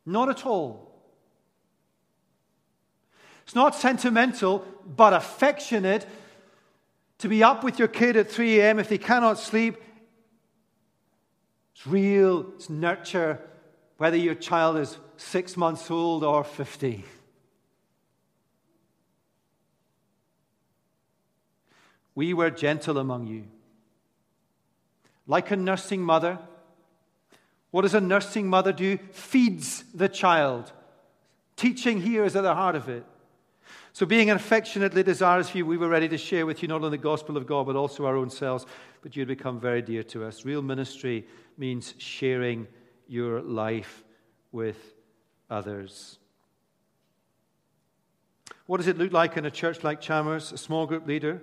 Not 0.06 0.30
at 0.30 0.46
all. 0.46 0.92
It's 3.44 3.56
not 3.56 3.76
sentimental, 3.76 4.66
but 4.86 5.14
affectionate 5.14 6.06
to 7.20 7.30
be 7.30 7.44
up 7.44 7.64
with 7.64 7.80
your 7.80 7.88
kid 7.88 8.18
at 8.18 8.30
3 8.30 8.60
a.m. 8.60 8.80
if 8.80 8.90
they 8.90 8.98
cannot 8.98 9.40
sleep. 9.40 9.82
It's 11.74 11.88
real, 11.88 12.52
it's 12.56 12.70
nurture, 12.70 13.40
whether 13.98 14.18
your 14.18 14.36
child 14.36 14.78
is 14.78 14.98
six 15.18 15.56
months 15.56 15.90
old 15.90 16.24
or 16.24 16.44
50. 16.44 17.06
We 22.16 22.34
were 22.34 22.52
gentle 22.52 22.98
among 22.98 23.28
you. 23.28 23.46
Like 25.26 25.52
a 25.52 25.56
nursing 25.56 26.02
mother, 26.02 26.38
what 27.74 27.82
does 27.82 27.96
a 27.96 28.02
nursing 28.02 28.48
mother 28.48 28.72
do? 28.72 29.00
Feeds 29.14 29.84
the 29.96 30.08
child. 30.08 30.72
Teaching 31.56 32.00
here 32.00 32.24
is 32.24 32.36
at 32.36 32.44
the 32.44 32.54
heart 32.54 32.76
of 32.76 32.88
it. 32.88 33.04
So, 33.94 34.06
being 34.06 34.30
affectionately 34.30 35.02
desirous 35.02 35.50
for 35.50 35.58
you, 35.58 35.66
we 35.66 35.78
were 35.78 35.88
ready 35.88 36.08
to 36.10 36.18
share 36.20 36.46
with 36.46 36.62
you 36.62 36.68
not 36.68 36.84
only 36.84 36.92
the 37.00 37.02
gospel 37.02 37.36
of 37.36 37.48
God, 37.48 37.66
but 37.66 37.76
also 37.76 38.06
our 38.06 38.16
own 38.16 38.30
selves. 38.30 38.68
But 39.02 39.16
you'd 39.16 39.28
become 39.28 39.60
very 39.60 39.82
dear 39.82 40.04
to 40.04 40.24
us. 40.24 40.46
Real 40.46 40.62
ministry 40.62 41.26
means 41.58 41.96
sharing 41.98 42.68
your 43.08 43.42
life 43.42 44.04
with 44.52 44.94
others. 45.50 46.20
What 48.68 48.78
does 48.78 48.88
it 48.88 49.00
look 49.00 49.12
like 49.12 49.36
in 49.36 49.48
a 49.48 49.52
church 49.52 49.84
like 49.84 50.00
Chalmers? 50.00 50.52
A 50.52 50.60
small 50.60 50.86
group 50.86 51.08
leader 51.08 51.42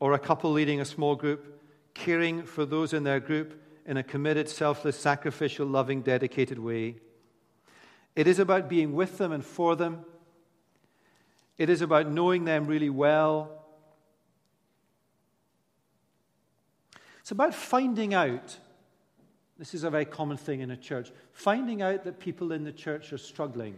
or 0.00 0.14
a 0.14 0.18
couple 0.18 0.50
leading 0.50 0.80
a 0.80 0.86
small 0.86 1.14
group, 1.14 1.60
caring 1.92 2.42
for 2.42 2.64
those 2.64 2.94
in 2.94 3.04
their 3.04 3.20
group 3.20 3.60
in 3.86 3.96
a 3.96 4.02
committed, 4.02 4.48
selfless, 4.48 4.98
sacrificial, 4.98 5.66
loving, 5.66 6.02
dedicated 6.02 6.58
way. 6.58 6.96
It 8.14 8.26
is 8.26 8.38
about 8.38 8.68
being 8.68 8.94
with 8.94 9.18
them 9.18 9.32
and 9.32 9.44
for 9.44 9.76
them 9.76 10.04
it 11.58 11.70
is 11.70 11.80
about 11.80 12.10
knowing 12.10 12.44
them 12.44 12.66
really 12.66 12.90
well. 12.90 13.50
It's 17.20 17.30
about 17.30 17.54
finding 17.54 18.14
out. 18.14 18.58
This 19.58 19.74
is 19.74 19.84
a 19.84 19.90
very 19.90 20.04
common 20.04 20.36
thing 20.36 20.60
in 20.60 20.70
a 20.70 20.76
church. 20.76 21.10
Finding 21.32 21.80
out 21.80 22.04
that 22.04 22.20
people 22.20 22.52
in 22.52 22.64
the 22.64 22.72
church 22.72 23.12
are 23.12 23.18
struggling. 23.18 23.74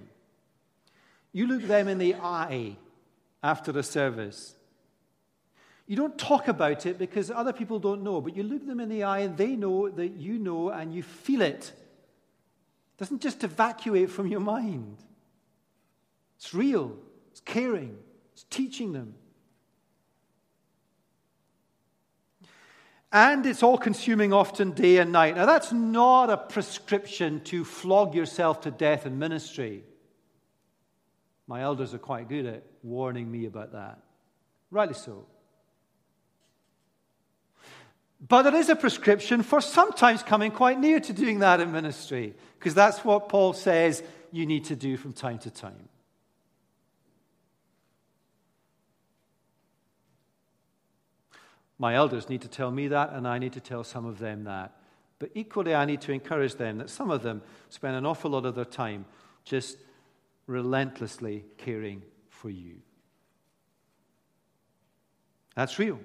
You 1.33 1.47
look 1.47 1.63
them 1.63 1.89
in 1.89 1.99
the 1.99 2.17
eye 2.17 2.77
after 3.43 3.71
the 3.71 3.85
service. 3.85 4.57
You 5.89 5.97
don't 5.97 6.17
talk 6.19 6.49
about 6.49 6.85
it 6.85 6.99
because 6.99 7.31
other 7.31 7.53
people 7.53 7.81
don't 7.81 8.05
know, 8.05 8.21
but 8.21 8.37
you 8.37 8.43
look 8.43 8.65
them 8.67 8.79
in 8.79 8.91
the 8.91 9.03
eye 9.05 9.21
and 9.21 9.37
they 9.37 9.57
know 9.57 9.89
that 9.89 10.09
you 10.09 10.39
know 10.39 10.69
and 10.69 10.95
you 10.95 11.03
feel 11.03 11.41
it. 11.41 11.73
It 11.73 12.99
doesn't 12.99 13.23
just 13.23 13.43
evacuate 13.43 14.11
from 14.11 14.27
your 14.29 14.41
mind, 14.41 14.99
it's 16.37 16.55
real. 16.55 16.97
It's 17.31 17.41
caring, 17.41 17.97
it's 18.33 18.45
teaching 18.51 18.93
them. 18.93 19.15
And 23.13 23.47
it's 23.47 23.63
all 23.63 23.79
consuming 23.79 24.33
often 24.33 24.73
day 24.73 24.99
and 24.99 25.13
night. 25.13 25.37
Now, 25.37 25.47
that's 25.47 25.73
not 25.73 26.31
a 26.31 26.37
prescription 26.37 27.41
to 27.45 27.65
flog 27.65 28.15
yourself 28.15 28.63
to 28.63 28.73
death 28.73 29.07
in 29.07 29.19
ministry. 29.19 29.85
My 31.47 31.63
elders 31.63 31.95
are 31.95 31.99
quite 31.99 32.29
good 32.29 32.45
at 32.45 32.65
warning 32.83 33.31
me 33.31 33.47
about 33.47 33.73
that. 33.73 34.01
Rightly 34.71 34.95
so. 34.95 35.25
But 38.21 38.43
there 38.43 38.57
is 38.57 38.69
a 38.69 38.77
prescription 38.77 39.43
for 39.43 39.61
sometimes 39.61 40.23
coming 40.23 40.51
quite 40.51 40.81
near 40.81 40.99
to 41.01 41.13
doing 41.13 41.39
that 41.39 41.61
in 41.61 41.71
ministry, 41.71 42.35
because 42.59 42.75
that's 42.75 43.05
what 43.05 43.29
Paul 43.29 43.53
says 43.53 44.03
you 44.33 44.45
need 44.45 44.65
to 44.67 44.77
do 44.77 44.97
from 44.97 45.13
time 45.13 45.39
to 45.39 45.51
time. 45.51 45.89
My 51.79 51.95
elders 51.95 52.29
need 52.29 52.43
to 52.43 52.49
tell 52.49 52.73
me 52.73 52.89
that, 52.89 53.13
and 53.13 53.27
I 53.27 53.39
need 53.39 53.53
to 53.53 53.61
tell 53.61 53.85
some 53.85 54.05
of 54.05 54.19
them 54.19 54.45
that. 54.45 54.73
But 55.21 55.31
equally, 55.35 55.75
I 55.75 55.85
need 55.85 56.01
to 56.03 56.13
encourage 56.13 56.57
them 56.57 56.79
that 56.79 56.91
some 56.91 57.11
of 57.11 57.23
them 57.23 57.41
spend 57.69 57.95
an 57.95 58.05
awful 58.05 58.33
lot 58.33 58.47
of 58.47 58.57
their 58.57 58.65
time 58.65 59.05
just 59.45 59.79
relentlessly 60.47 61.45
caring 61.57 62.03
for 62.31 62.51
you. 62.51 62.77
That's 65.55 65.79
real. 65.79 66.01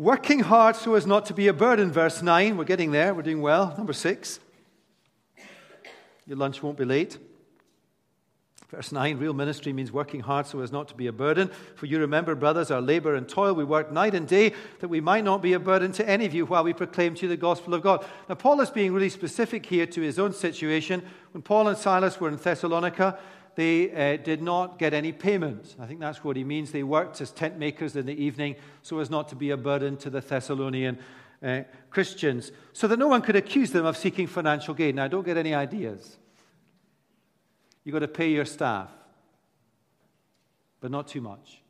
Working 0.00 0.40
hard 0.40 0.76
so 0.76 0.94
as 0.94 1.06
not 1.06 1.26
to 1.26 1.34
be 1.34 1.48
a 1.48 1.52
burden, 1.52 1.92
verse 1.92 2.22
9. 2.22 2.56
We're 2.56 2.64
getting 2.64 2.90
there. 2.90 3.12
We're 3.12 3.20
doing 3.20 3.42
well. 3.42 3.74
Number 3.76 3.92
6. 3.92 4.40
Your 6.26 6.38
lunch 6.38 6.62
won't 6.62 6.78
be 6.78 6.86
late. 6.86 7.18
Verse 8.70 8.92
9 8.92 9.18
Real 9.18 9.34
ministry 9.34 9.74
means 9.74 9.92
working 9.92 10.20
hard 10.20 10.46
so 10.46 10.60
as 10.60 10.72
not 10.72 10.88
to 10.88 10.94
be 10.94 11.08
a 11.08 11.12
burden. 11.12 11.50
For 11.74 11.84
you 11.84 11.98
remember, 11.98 12.34
brothers, 12.34 12.70
our 12.70 12.80
labor 12.80 13.14
and 13.14 13.28
toil. 13.28 13.52
We 13.52 13.64
work 13.64 13.92
night 13.92 14.14
and 14.14 14.26
day 14.26 14.54
that 14.78 14.88
we 14.88 15.02
might 15.02 15.22
not 15.22 15.42
be 15.42 15.52
a 15.52 15.60
burden 15.60 15.92
to 15.92 16.08
any 16.08 16.24
of 16.24 16.32
you 16.32 16.46
while 16.46 16.64
we 16.64 16.72
proclaim 16.72 17.14
to 17.16 17.22
you 17.24 17.28
the 17.28 17.36
gospel 17.36 17.74
of 17.74 17.82
God. 17.82 18.02
Now, 18.26 18.36
Paul 18.36 18.62
is 18.62 18.70
being 18.70 18.94
really 18.94 19.10
specific 19.10 19.66
here 19.66 19.84
to 19.84 20.00
his 20.00 20.18
own 20.18 20.32
situation. 20.32 21.02
When 21.32 21.42
Paul 21.42 21.68
and 21.68 21.76
Silas 21.76 22.18
were 22.18 22.28
in 22.28 22.36
Thessalonica, 22.36 23.18
they 23.56 23.90
uh, 23.90 24.16
did 24.16 24.42
not 24.42 24.78
get 24.78 24.94
any 24.94 25.12
payment. 25.12 25.74
I 25.78 25.86
think 25.86 26.00
that's 26.00 26.22
what 26.24 26.36
he 26.36 26.44
means. 26.44 26.72
They 26.72 26.82
worked 26.82 27.20
as 27.20 27.30
tent 27.30 27.58
makers 27.58 27.96
in 27.96 28.06
the 28.06 28.14
evening 28.14 28.56
so 28.82 28.98
as 28.98 29.10
not 29.10 29.28
to 29.30 29.36
be 29.36 29.50
a 29.50 29.56
burden 29.56 29.96
to 29.98 30.10
the 30.10 30.20
Thessalonian 30.20 30.98
uh, 31.42 31.62
Christians, 31.90 32.52
so 32.72 32.86
that 32.86 32.98
no 32.98 33.08
one 33.08 33.22
could 33.22 33.36
accuse 33.36 33.70
them 33.72 33.86
of 33.86 33.96
seeking 33.96 34.26
financial 34.26 34.74
gain. 34.74 34.96
Now, 34.96 35.08
don't 35.08 35.24
get 35.24 35.36
any 35.36 35.54
ideas. 35.54 36.18
You've 37.82 37.94
got 37.94 38.00
to 38.00 38.08
pay 38.08 38.30
your 38.30 38.44
staff, 38.44 38.90
but 40.80 40.90
not 40.90 41.08
too 41.08 41.20
much. 41.20 41.62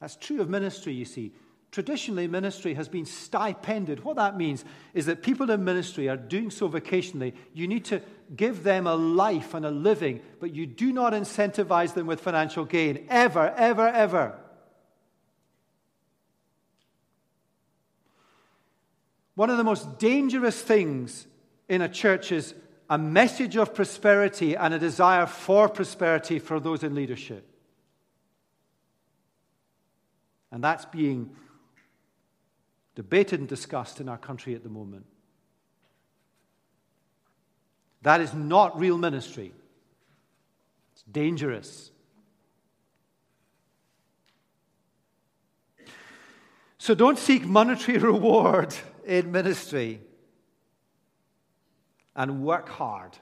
That's 0.00 0.16
true 0.16 0.40
of 0.40 0.48
ministry, 0.48 0.92
you 0.94 1.04
see. 1.04 1.32
Traditionally, 1.70 2.26
ministry 2.26 2.74
has 2.74 2.88
been 2.88 3.06
stipended. 3.06 4.02
What 4.02 4.16
that 4.16 4.36
means 4.36 4.64
is 4.92 5.06
that 5.06 5.22
people 5.22 5.48
in 5.50 5.64
ministry 5.64 6.08
are 6.08 6.16
doing 6.16 6.50
so 6.50 6.68
vocationally. 6.68 7.32
You 7.54 7.68
need 7.68 7.84
to 7.86 8.02
give 8.34 8.64
them 8.64 8.88
a 8.88 8.96
life 8.96 9.54
and 9.54 9.64
a 9.64 9.70
living, 9.70 10.20
but 10.40 10.52
you 10.52 10.66
do 10.66 10.92
not 10.92 11.12
incentivize 11.12 11.94
them 11.94 12.08
with 12.08 12.20
financial 12.20 12.64
gain. 12.64 13.06
Ever, 13.08 13.54
ever, 13.56 13.86
ever. 13.86 14.36
One 19.36 19.48
of 19.48 19.56
the 19.56 19.64
most 19.64 19.98
dangerous 19.98 20.60
things 20.60 21.28
in 21.68 21.82
a 21.82 21.88
church 21.88 22.32
is 22.32 22.52
a 22.90 22.98
message 22.98 23.56
of 23.56 23.74
prosperity 23.74 24.56
and 24.56 24.74
a 24.74 24.78
desire 24.80 25.26
for 25.26 25.68
prosperity 25.68 26.40
for 26.40 26.58
those 26.58 26.82
in 26.82 26.96
leadership. 26.96 27.46
And 30.50 30.64
that's 30.64 30.84
being 30.86 31.30
debated 33.00 33.40
and 33.40 33.48
discussed 33.48 33.98
in 33.98 34.10
our 34.10 34.18
country 34.18 34.54
at 34.54 34.62
the 34.62 34.68
moment. 34.68 35.06
That 38.02 38.20
is 38.20 38.34
not 38.34 38.78
real 38.78 38.98
ministry. 38.98 39.54
It's 40.92 41.02
dangerous. 41.10 41.92
So 46.76 46.94
don't 46.94 47.18
seek 47.18 47.46
monetary 47.46 47.96
reward 48.12 48.74
in 49.06 49.32
ministry 49.32 50.02
and 52.14 52.42
work 52.42 52.68
hard. 52.68 53.16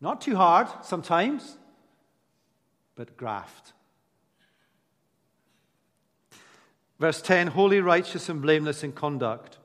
Not 0.00 0.20
too 0.22 0.34
hard 0.34 0.66
sometimes, 0.82 1.56
but 2.96 3.16
graft. 3.16 3.74
Verse 7.04 7.20
10 7.20 7.48
Holy, 7.48 7.82
righteous, 7.82 8.30
and 8.30 8.40
blameless 8.40 8.82
in 8.82 8.90
conduct. 8.92 9.58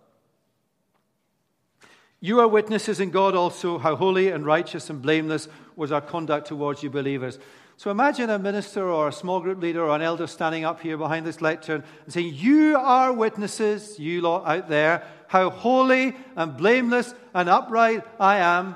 You 2.20 2.42
are 2.42 2.48
witnesses 2.50 3.00
in 3.00 3.12
God 3.12 3.34
also 3.34 3.78
how 3.78 3.96
holy 3.96 4.28
and 4.28 4.46
righteous 4.46 4.90
and 4.90 5.02
blameless 5.02 5.48
was 5.78 5.94
our 5.94 6.02
conduct 6.02 6.48
towards 6.48 6.84
you 6.84 6.90
believers. 6.90 7.40
So 7.78 7.92
imagine 7.92 8.30
a 8.30 8.38
minister 8.38 8.90
or 8.90 9.08
a 9.08 9.14
small 9.14 9.40
group 9.40 9.62
leader 9.62 9.82
or 9.82 9.96
an 9.96 10.02
elder 10.02 10.28
standing 10.28 10.66
up 10.66 10.82
here 10.82 10.98
behind 10.98 11.26
this 11.26 11.40
lectern 11.40 11.82
and 12.04 12.14
saying, 12.14 12.34
You 12.34 12.76
are 12.76 13.14
witnesses, 13.14 13.98
you 13.98 14.20
lot 14.20 14.46
out 14.46 14.68
there, 14.68 15.08
how 15.30 15.50
holy 15.50 16.18
and 16.36 16.58
blameless 16.58 17.14
and 17.34 17.48
upright 17.48 18.04
I 18.20 18.40
am. 18.40 18.76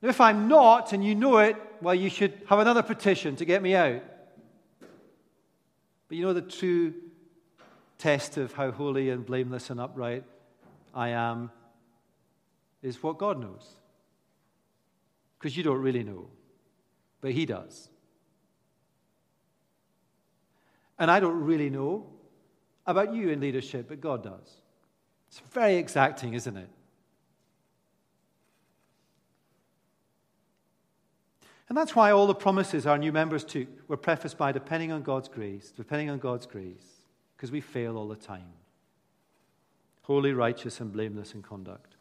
If 0.00 0.22
I'm 0.22 0.48
not 0.48 0.94
and 0.94 1.04
you 1.04 1.14
know 1.14 1.36
it, 1.36 1.56
well, 1.82 1.94
you 1.94 2.08
should 2.08 2.32
have 2.48 2.60
another 2.60 2.82
petition 2.82 3.36
to 3.36 3.44
get 3.44 3.60
me 3.60 3.74
out. 3.74 4.00
But 6.08 6.16
you 6.18 6.24
know 6.24 6.32
the 6.32 6.42
true 6.42 6.94
test 7.98 8.36
of 8.36 8.52
how 8.52 8.70
holy 8.70 9.10
and 9.10 9.24
blameless 9.24 9.70
and 9.70 9.80
upright 9.80 10.24
I 10.94 11.08
am 11.08 11.50
is 12.82 13.02
what 13.02 13.18
God 13.18 13.40
knows. 13.40 13.68
Because 15.38 15.56
you 15.56 15.62
don't 15.62 15.80
really 15.80 16.04
know, 16.04 16.28
but 17.20 17.32
He 17.32 17.46
does. 17.46 17.88
And 20.98 21.10
I 21.10 21.20
don't 21.20 21.40
really 21.40 21.70
know 21.70 22.06
about 22.86 23.14
you 23.14 23.30
in 23.30 23.40
leadership, 23.40 23.88
but 23.88 24.00
God 24.00 24.22
does. 24.22 24.60
It's 25.28 25.40
very 25.50 25.76
exacting, 25.76 26.34
isn't 26.34 26.56
it? 26.56 26.70
And 31.68 31.76
that's 31.76 31.96
why 31.96 32.12
all 32.12 32.26
the 32.26 32.34
promises 32.34 32.86
our 32.86 32.98
new 32.98 33.12
members 33.12 33.44
took 33.44 33.66
were 33.88 33.96
prefaced 33.96 34.38
by 34.38 34.52
depending 34.52 34.92
on 34.92 35.02
God's 35.02 35.28
grace, 35.28 35.72
depending 35.76 36.10
on 36.10 36.18
God's 36.18 36.46
grace, 36.46 37.02
because 37.36 37.50
we 37.50 37.60
fail 37.60 37.96
all 37.96 38.08
the 38.08 38.16
time. 38.16 38.52
Holy, 40.02 40.32
righteous, 40.32 40.80
and 40.80 40.92
blameless 40.92 41.34
in 41.34 41.42
conduct. 41.42 41.96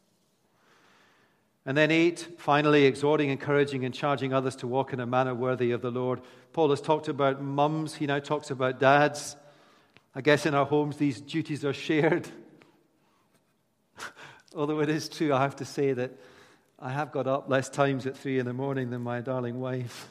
And 1.66 1.76
then, 1.76 1.90
eight, 1.90 2.36
finally, 2.38 2.86
exhorting, 2.86 3.32
encouraging, 3.32 3.86
and 3.86 3.94
charging 3.94 4.34
others 4.34 4.56
to 4.58 4.68
walk 4.68 4.94
in 4.94 5.00
a 5.00 5.08
manner 5.08 5.34
worthy 5.34 5.72
of 5.72 5.82
the 5.82 5.90
Lord. 5.90 6.22
Paul 6.54 6.70
has 6.70 6.80
talked 6.80 7.08
about 7.08 7.42
mums, 7.42 7.96
he 7.96 8.06
now 8.06 8.20
talks 8.20 8.52
about 8.52 8.80
dads. 8.80 9.36
I 10.14 10.22
guess 10.22 10.46
in 10.46 10.54
our 10.54 10.66
homes, 10.66 10.98
these 10.98 11.20
duties 11.20 11.66
are 11.66 11.74
shared. 11.74 12.30
Although 14.56 14.82
it 14.82 14.90
is 14.90 15.10
true, 15.10 15.34
I 15.34 15.42
have 15.42 15.56
to 15.56 15.66
say 15.66 15.94
that 15.94 16.12
I 16.80 16.92
have 16.92 17.12
got 17.12 17.28
up 17.28 17.50
less 17.50 17.70
times 17.70 18.06
at 18.06 18.18
three 18.18 18.38
in 18.38 18.46
the 18.46 18.54
morning 18.54 18.90
than 18.90 19.02
my 19.02 19.22
darling 19.22 19.60
wife. 19.60 20.10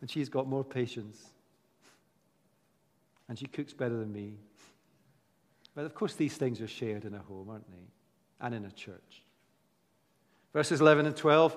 and 0.00 0.10
she's 0.10 0.28
got 0.28 0.48
more 0.48 0.64
patience. 0.64 1.22
And 3.28 3.38
she 3.38 3.46
cooks 3.46 3.72
better 3.72 3.96
than 3.96 4.12
me. 4.12 4.34
But 5.74 5.84
of 5.84 5.94
course, 5.94 6.14
these 6.14 6.36
things 6.36 6.60
are 6.60 6.68
shared 6.68 7.04
in 7.04 7.14
a 7.14 7.18
home, 7.18 7.48
aren't 7.50 7.70
they? 7.70 7.86
And 8.40 8.54
in 8.54 8.64
a 8.64 8.70
church. 8.70 9.22
Verses 10.52 10.80
11 10.80 11.06
and 11.06 11.16
12. 11.16 11.56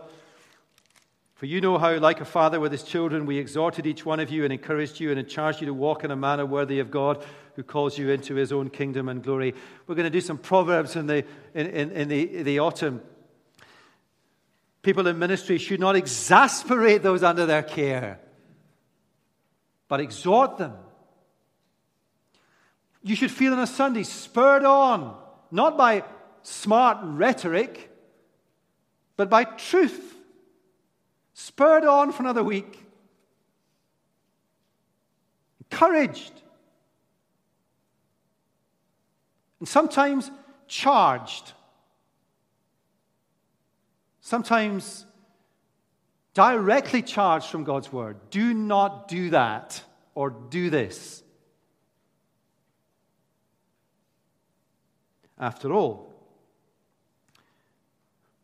For 1.35 1.47
you 1.47 1.59
know 1.59 1.77
how, 1.77 1.97
like 1.97 2.21
a 2.21 2.25
father 2.25 2.61
with 2.61 2.71
his 2.71 2.83
children, 2.83 3.25
we 3.25 3.37
exhorted 3.37 3.85
each 3.85 4.05
one 4.05 4.21
of 4.21 4.31
you 4.31 4.45
and 4.45 4.53
encouraged 4.53 5.01
you 5.01 5.11
and 5.11 5.27
charged 5.27 5.59
you 5.59 5.67
to 5.67 5.73
walk 5.73 6.05
in 6.05 6.11
a 6.11 6.15
manner 6.15 6.45
worthy 6.45 6.79
of 6.79 6.91
God 6.91 7.25
who 7.55 7.63
calls 7.63 7.97
you 7.97 8.09
into 8.09 8.35
his 8.35 8.51
own 8.51 8.69
kingdom 8.69 9.09
and 9.09 9.23
glory. 9.23 9.53
We're 9.87 9.95
going 9.95 10.05
to 10.05 10.09
do 10.09 10.21
some 10.21 10.37
proverbs 10.37 10.95
in 10.95 11.07
the, 11.07 11.25
in, 11.53 11.67
in, 11.67 11.91
in 11.91 12.07
the, 12.07 12.43
the 12.43 12.59
autumn. 12.59 13.01
People 14.81 15.07
in 15.07 15.17
ministry 15.17 15.57
should 15.57 15.79
not 15.79 15.95
exasperate 15.95 17.01
those 17.01 17.23
under 17.23 17.45
their 17.45 17.63
care, 17.63 18.19
but 19.87 19.99
exhort 19.99 20.57
them. 20.57 20.73
You 23.01 23.15
should 23.15 23.31
feel 23.31 23.53
on 23.53 23.59
a 23.59 23.67
Sunday 23.67 24.03
spurred 24.03 24.63
on, 24.63 25.15
not 25.51 25.77
by 25.77 26.03
smart 26.41 26.97
rhetoric, 27.01 27.91
but 29.17 29.29
by 29.29 29.43
truth 29.43 30.15
spurred 31.33 31.85
on 31.85 32.11
for 32.11 32.23
another 32.23 32.43
week, 32.43 32.85
encouraged, 35.69 36.31
and 39.65 39.69
sometimes 39.71 40.29
charged, 40.67 41.53
sometimes 44.21 45.07
directly 46.35 47.01
charged 47.01 47.47
from 47.47 47.63
God's 47.63 47.91
word. 47.91 48.29
Do 48.29 48.53
not 48.53 49.07
do 49.07 49.31
that 49.31 49.83
or 50.13 50.29
do 50.29 50.69
this. 50.69 51.23
After 55.39 55.73
all, 55.73 56.13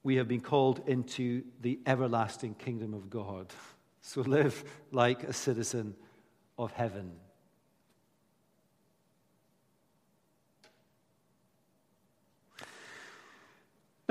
we 0.01 0.15
have 0.15 0.27
been 0.27 0.41
called 0.41 0.81
into 0.87 1.43
the 1.61 1.77
everlasting 1.85 2.55
kingdom 2.55 2.95
of 2.95 3.11
God. 3.11 3.53
So 4.01 4.21
live 4.21 4.63
like 4.91 5.21
a 5.23 5.33
citizen 5.33 5.93
of 6.57 6.71
heaven. 6.71 7.11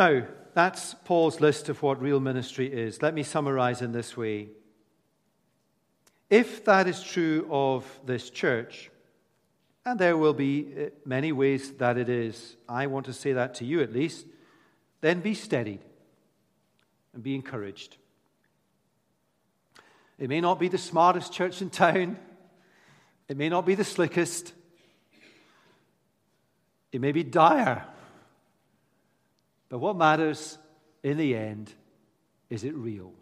Now, 0.01 0.23
that's 0.55 0.95
Paul's 1.05 1.43
list 1.43 1.69
of 1.69 1.83
what 1.83 2.01
real 2.01 2.21
ministry 2.21 2.73
is. 2.73 3.03
Let 3.03 3.13
me 3.13 3.23
summarize 3.23 3.83
in 3.83 3.93
this 3.93 4.17
way. 4.17 4.49
If 6.31 6.65
that 6.65 6.89
is 6.89 7.03
true 7.03 7.47
of 7.51 7.85
this 8.07 8.31
church, 8.31 8.91
and 9.85 9.99
there 9.99 10.17
will 10.17 10.33
be 10.33 10.69
uh, 10.75 10.89
many 11.05 11.33
ways 11.33 11.73
that 11.73 11.99
it 11.99 12.09
is, 12.09 12.57
I 12.67 12.87
want 12.87 13.05
to 13.07 13.13
say 13.13 13.35
that 13.35 13.57
to 13.57 13.67
you 13.67 13.83
at 13.83 13.93
least 13.93 14.25
then 15.03 15.21
be 15.21 15.35
steadied 15.35 15.81
and 17.13 17.23
be 17.23 17.35
encouraged. 17.35 17.99
It 20.19 20.31
may 20.31 20.41
not 20.41 20.59
be 20.59 20.69
the 20.69 20.79
smartest 20.79 21.31
church 21.31 21.61
in 21.61 21.69
town, 21.69 22.17
it 23.29 23.37
may 23.37 23.51
not 23.51 23.67
be 23.67 23.75
the 23.75 23.85
slickest, 23.85 24.55
it 26.91 27.03
may 27.03 27.13
be 27.13 27.23
dire. 27.23 27.85
But 29.71 29.79
what 29.79 29.97
matters 29.97 30.59
in 31.03 31.17
the 31.17 31.35
end 31.35 31.73
is 32.51 32.65
it 32.65 32.75
real? 32.75 33.13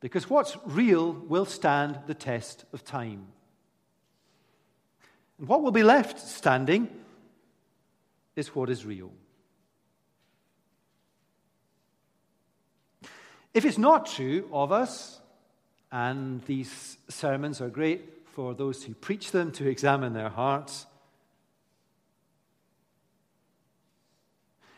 Because 0.00 0.30
what's 0.30 0.56
real 0.64 1.12
will 1.12 1.44
stand 1.44 1.98
the 2.06 2.14
test 2.14 2.64
of 2.72 2.84
time. 2.84 3.26
And 5.38 5.48
what 5.48 5.62
will 5.62 5.72
be 5.72 5.82
left 5.82 6.18
standing 6.18 6.88
is 8.36 8.54
what 8.54 8.70
is 8.70 8.86
real. 8.86 9.10
If 13.52 13.64
it's 13.64 13.78
not 13.78 14.06
true 14.06 14.48
of 14.52 14.70
us, 14.70 15.20
and 15.90 16.40
these 16.42 16.96
sermons 17.08 17.60
are 17.60 17.68
great 17.68 18.28
for 18.28 18.54
those 18.54 18.84
who 18.84 18.94
preach 18.94 19.32
them 19.32 19.50
to 19.52 19.68
examine 19.68 20.12
their 20.12 20.28
hearts, 20.28 20.86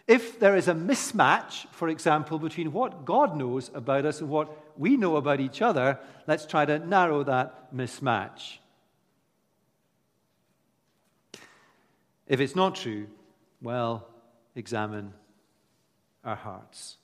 If 0.06 0.40
there 0.40 0.56
is 0.56 0.68
a 0.68 0.74
mismatch, 0.74 1.66
for 1.70 1.88
example, 1.88 2.38
between 2.38 2.72
what 2.72 3.04
God 3.04 3.36
knows 3.36 3.70
about 3.72 4.04
us 4.04 4.20
and 4.20 4.28
what 4.28 4.78
we 4.78 4.96
know 4.96 5.16
about 5.16 5.40
each 5.40 5.62
other, 5.62 5.98
let's 6.26 6.44
try 6.44 6.64
to 6.64 6.78
narrow 6.78 7.22
that 7.24 7.74
mismatch. 7.74 8.58
If 12.26 12.40
it's 12.40 12.56
not 12.56 12.74
true, 12.74 13.06
well, 13.60 14.08
examine 14.54 15.12
our 16.24 16.36
hearts. 16.36 16.96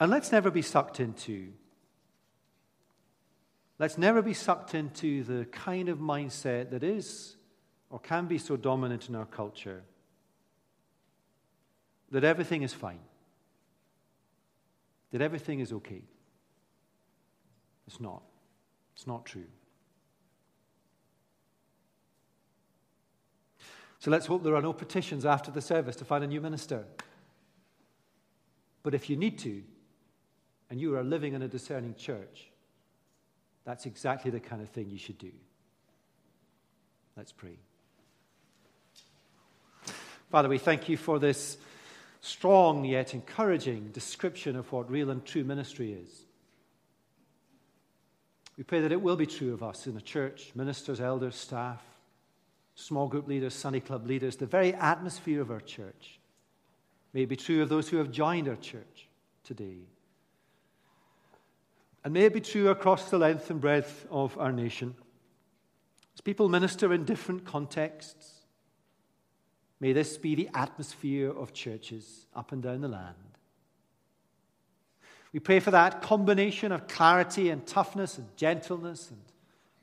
And 0.00 0.10
let's 0.10 0.32
never 0.32 0.50
be 0.50 0.62
sucked 0.62 0.98
into, 1.00 1.52
let's 3.78 3.96
never 3.96 4.22
be 4.22 4.34
sucked 4.34 4.74
into 4.74 5.22
the 5.22 5.44
kind 5.46 5.88
of 5.88 5.98
mindset 5.98 6.70
that 6.70 6.82
is 6.82 7.36
or 7.94 8.00
can 8.00 8.26
be 8.26 8.38
so 8.38 8.56
dominant 8.56 9.08
in 9.08 9.14
our 9.14 9.24
culture 9.24 9.84
that 12.10 12.24
everything 12.24 12.64
is 12.64 12.72
fine, 12.72 12.98
that 15.12 15.22
everything 15.22 15.60
is 15.60 15.72
okay. 15.72 16.02
It's 17.86 18.00
not. 18.00 18.22
It's 18.96 19.06
not 19.06 19.24
true. 19.24 19.46
So 24.00 24.10
let's 24.10 24.26
hope 24.26 24.42
there 24.42 24.56
are 24.56 24.62
no 24.62 24.72
petitions 24.72 25.24
after 25.24 25.52
the 25.52 25.60
service 25.60 25.94
to 25.94 26.04
find 26.04 26.24
a 26.24 26.26
new 26.26 26.40
minister. 26.40 26.84
But 28.82 28.94
if 28.94 29.08
you 29.08 29.14
need 29.14 29.38
to, 29.38 29.62
and 30.68 30.80
you 30.80 30.96
are 30.96 31.04
living 31.04 31.34
in 31.34 31.42
a 31.42 31.48
discerning 31.48 31.94
church, 31.94 32.48
that's 33.64 33.86
exactly 33.86 34.32
the 34.32 34.40
kind 34.40 34.62
of 34.62 34.68
thing 34.70 34.90
you 34.90 34.98
should 34.98 35.18
do. 35.18 35.30
Let's 37.16 37.30
pray. 37.30 37.56
Father, 40.34 40.48
we 40.48 40.58
thank 40.58 40.88
you 40.88 40.96
for 40.96 41.20
this 41.20 41.58
strong 42.20 42.84
yet 42.84 43.14
encouraging 43.14 43.90
description 43.92 44.56
of 44.56 44.72
what 44.72 44.90
real 44.90 45.10
and 45.10 45.24
true 45.24 45.44
ministry 45.44 45.92
is. 45.92 46.10
We 48.56 48.64
pray 48.64 48.80
that 48.80 48.90
it 48.90 49.00
will 49.00 49.14
be 49.14 49.26
true 49.26 49.54
of 49.54 49.62
us 49.62 49.86
in 49.86 49.94
the 49.94 50.00
church, 50.00 50.50
ministers, 50.56 51.00
elders, 51.00 51.36
staff, 51.36 51.80
small 52.74 53.06
group 53.06 53.28
leaders, 53.28 53.54
Sunday 53.54 53.78
club 53.78 54.08
leaders, 54.08 54.34
the 54.34 54.44
very 54.44 54.74
atmosphere 54.74 55.40
of 55.40 55.52
our 55.52 55.60
church. 55.60 56.18
May 57.12 57.22
it 57.22 57.28
be 57.28 57.36
true 57.36 57.62
of 57.62 57.68
those 57.68 57.88
who 57.88 57.98
have 57.98 58.10
joined 58.10 58.48
our 58.48 58.56
church 58.56 59.06
today. 59.44 59.82
And 62.02 62.12
may 62.12 62.22
it 62.22 62.34
be 62.34 62.40
true 62.40 62.70
across 62.70 63.08
the 63.08 63.18
length 63.18 63.50
and 63.50 63.60
breadth 63.60 64.04
of 64.10 64.36
our 64.40 64.50
nation. 64.50 64.96
As 66.16 66.20
people 66.20 66.48
minister 66.48 66.92
in 66.92 67.04
different 67.04 67.44
contexts, 67.44 68.34
may 69.80 69.92
this 69.92 70.16
be 70.16 70.34
the 70.34 70.48
atmosphere 70.54 71.30
of 71.30 71.52
churches 71.52 72.26
up 72.34 72.52
and 72.52 72.62
down 72.62 72.80
the 72.80 72.88
land. 72.88 73.14
We 75.32 75.40
pray 75.40 75.58
for 75.58 75.72
that 75.72 76.00
combination 76.00 76.70
of 76.70 76.86
clarity 76.86 77.50
and 77.50 77.66
toughness 77.66 78.18
and 78.18 78.36
gentleness 78.36 79.10
and 79.10 79.20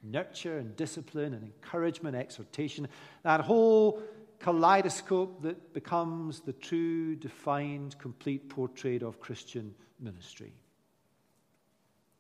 nurture 0.02 0.58
and 0.58 0.76
discipline 0.76 1.34
and 1.34 1.44
encouragement, 1.44 2.16
exhortation, 2.16 2.88
that 3.24 3.42
whole 3.42 4.02
kaleidoscope 4.40 5.42
that 5.44 5.74
becomes 5.74 6.40
the 6.40 6.54
true, 6.54 7.16
defined, 7.16 7.98
complete 8.00 8.50
portrait 8.50 9.04
of 9.04 9.20
Christian 9.20 9.76
ministry. 10.00 10.54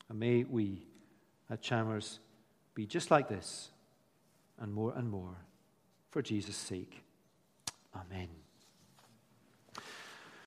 And 0.09 0.19
may 0.19 0.43
we 0.43 0.86
at 1.49 1.61
Chalmers 1.61 2.19
be 2.76 2.86
just 2.86 3.11
like 3.11 3.28
this 3.28 3.69
and 4.59 4.74
more 4.74 4.93
and 4.95 5.09
more 5.09 5.36
for 6.09 6.22
Jesus' 6.22 6.57
sake. 6.57 7.03
Amen. 7.95 8.40